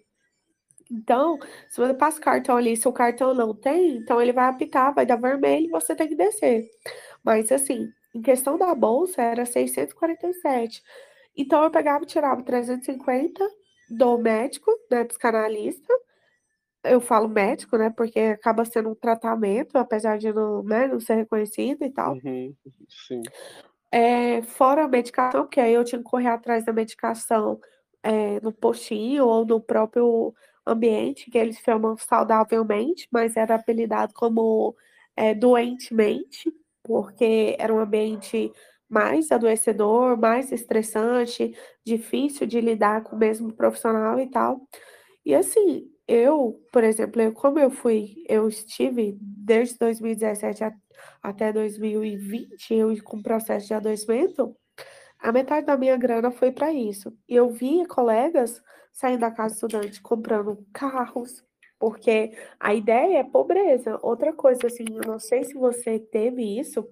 Então, 0.93 1.39
se 1.69 1.81
você 1.81 1.95
passa 1.95 2.19
o 2.19 2.23
cartão 2.23 2.57
ali, 2.57 2.77
se 2.77 2.87
o 2.87 2.93
cartão 2.93 3.33
não 3.33 3.55
tem, 3.55 3.97
então 3.97 4.21
ele 4.21 4.33
vai 4.33 4.47
apitar, 4.49 4.95
vai 4.95 5.07
dar 5.07 5.17
vermelho 5.17 5.67
e 5.67 5.71
você 5.71 5.97
tem 5.97 6.09
que 6.09 6.15
descer. 6.15 6.69
Mas, 7.25 7.51
assim, 7.51 7.89
em 8.15 8.21
questão 8.21 8.59
da 8.59 8.75
bolsa, 8.75 9.23
era 9.23 9.47
647. 9.47 10.83
Então, 11.37 11.65
eu 11.65 11.71
pegava 11.71 12.05
e 12.05 12.07
tirava 12.07 12.43
350 12.43 13.43
do 13.89 14.19
médico, 14.19 14.71
né, 14.91 15.05
psicanalista, 15.05 15.93
eu 16.85 17.01
falo 17.01 17.29
médico, 17.29 17.77
né? 17.77 17.91
Porque 17.91 18.19
acaba 18.19 18.65
sendo 18.65 18.91
um 18.91 18.95
tratamento, 18.95 19.77
apesar 19.77 20.19
de 20.19 20.33
não, 20.33 20.63
né, 20.63 20.89
não 20.89 21.01
ser 21.01 21.15
reconhecido 21.15 21.85
e 21.85 21.91
tal. 21.91 22.15
Uhum, 22.15 22.55
sim. 22.89 23.21
É, 23.91 24.43
fora 24.43 24.85
a 24.85 24.89
medicação, 24.89 25.43
porque 25.43 25.61
aí 25.61 25.75
eu 25.75 25.85
tinha 25.85 25.99
que 25.99 26.05
correr 26.09 26.29
atrás 26.29 26.65
da 26.65 26.73
medicação 26.73 27.61
é, 28.03 28.41
no 28.41 28.53
postinho 28.53 29.27
ou 29.27 29.45
no 29.45 29.61
próprio 29.61 30.35
ambiente, 30.66 31.31
que 31.31 31.38
eles 31.38 31.59
chamam 31.59 31.96
saudavelmente, 31.96 33.09
mas 33.11 33.37
era 33.37 33.55
apelidado 33.57 34.12
como 34.14 34.75
é, 35.16 35.35
doentemente, 35.35 36.53
porque 36.83 37.57
era 37.59 37.72
um 37.75 37.81
ambiente 37.81 38.53
mais 38.88 39.31
adoecedor, 39.33 40.16
mais 40.18 40.53
estressante, 40.53 41.57
difícil 41.85 42.46
de 42.46 42.61
lidar 42.61 43.03
com 43.05 43.16
o 43.16 43.18
mesmo 43.18 43.53
profissional 43.55 44.20
e 44.20 44.29
tal. 44.31 44.61
E 45.25 45.35
assim, 45.35 45.88
eu, 46.09 46.61
por 46.72 46.85
exemplo, 46.85 47.20
eu, 47.22 47.33
como 47.33 47.59
eu 47.59 47.70
fui, 47.70 48.14
eu 48.29 48.48
estive 48.48 49.16
desde 49.20 49.79
2017 49.79 50.64
a, 50.64 50.72
até 51.22 51.53
2020, 51.53 52.75
eu 52.75 52.94
com 53.05 53.22
processo 53.22 53.66
de 53.68 53.75
adoecimento, 53.75 54.57
a 55.23 55.33
metade 55.33 55.67
da 55.67 55.77
minha 55.77 55.97
grana 55.97 56.31
foi 56.31 56.53
para 56.53 56.73
isso. 56.73 57.17
E 57.29 57.35
eu 57.37 57.51
via 57.51 57.87
colegas 57.87 58.63
saindo 58.93 59.21
da 59.21 59.31
casa 59.31 59.55
estudante 59.55 60.03
comprando 60.03 60.67
carros, 60.73 61.45
porque 61.79 62.33
a 62.61 62.75
ideia 62.75 63.19
é 63.21 63.25
pobreza. 63.25 63.99
Outra 64.03 64.33
coisa, 64.33 64.67
assim, 64.67 64.85
eu 64.91 65.03
não 65.07 65.19
sei 65.19 65.45
se 65.45 65.55
você 65.55 65.99
teve 65.99 66.43
isso, 66.59 66.89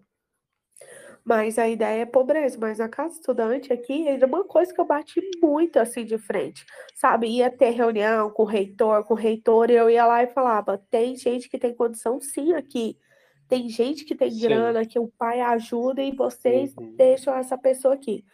mas 1.24 1.58
a 1.58 1.68
ideia 1.68 2.02
é 2.02 2.06
pobreza. 2.06 2.58
Mas 2.60 2.78
na 2.78 2.88
casa 2.88 3.14
estudante 3.14 3.72
aqui 3.72 4.08
era 4.08 4.26
uma 4.26 4.44
coisa 4.44 4.72
que 4.72 4.80
eu 4.80 4.86
bati 4.86 5.20
muito 5.42 5.78
assim 5.78 6.04
de 6.04 6.18
frente, 6.18 6.64
sabe? 6.94 7.28
Ia 7.28 7.50
ter 7.50 7.70
reunião 7.70 8.30
com 8.30 8.42
o 8.42 8.46
reitor, 8.46 9.04
com 9.04 9.14
o 9.14 9.16
reitor, 9.16 9.70
e 9.70 9.74
eu 9.74 9.90
ia 9.90 10.06
lá 10.06 10.22
e 10.22 10.28
falava: 10.28 10.78
tem 10.90 11.16
gente 11.16 11.48
que 11.48 11.58
tem 11.58 11.74
condição 11.74 12.20
sim 12.20 12.52
aqui. 12.54 12.96
Tem 13.50 13.68
gente 13.68 14.04
que 14.04 14.14
tem 14.14 14.30
sim. 14.30 14.42
grana, 14.42 14.86
que 14.86 14.96
o 14.96 15.08
pai 15.08 15.40
ajuda 15.40 16.00
e 16.00 16.12
vocês 16.12 16.72
uhum. 16.76 16.94
deixam 16.94 17.34
essa 17.34 17.58
pessoa 17.58 17.94
aqui. 17.94 18.24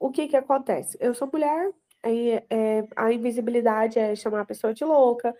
O 0.00 0.10
que 0.10 0.26
que 0.26 0.36
acontece? 0.36 0.96
Eu 0.98 1.12
sou 1.12 1.28
mulher, 1.30 1.70
é, 2.02 2.86
a 2.96 3.12
invisibilidade 3.12 3.98
é 3.98 4.16
chamar 4.16 4.40
a 4.40 4.46
pessoa 4.46 4.72
de 4.72 4.82
louca, 4.82 5.36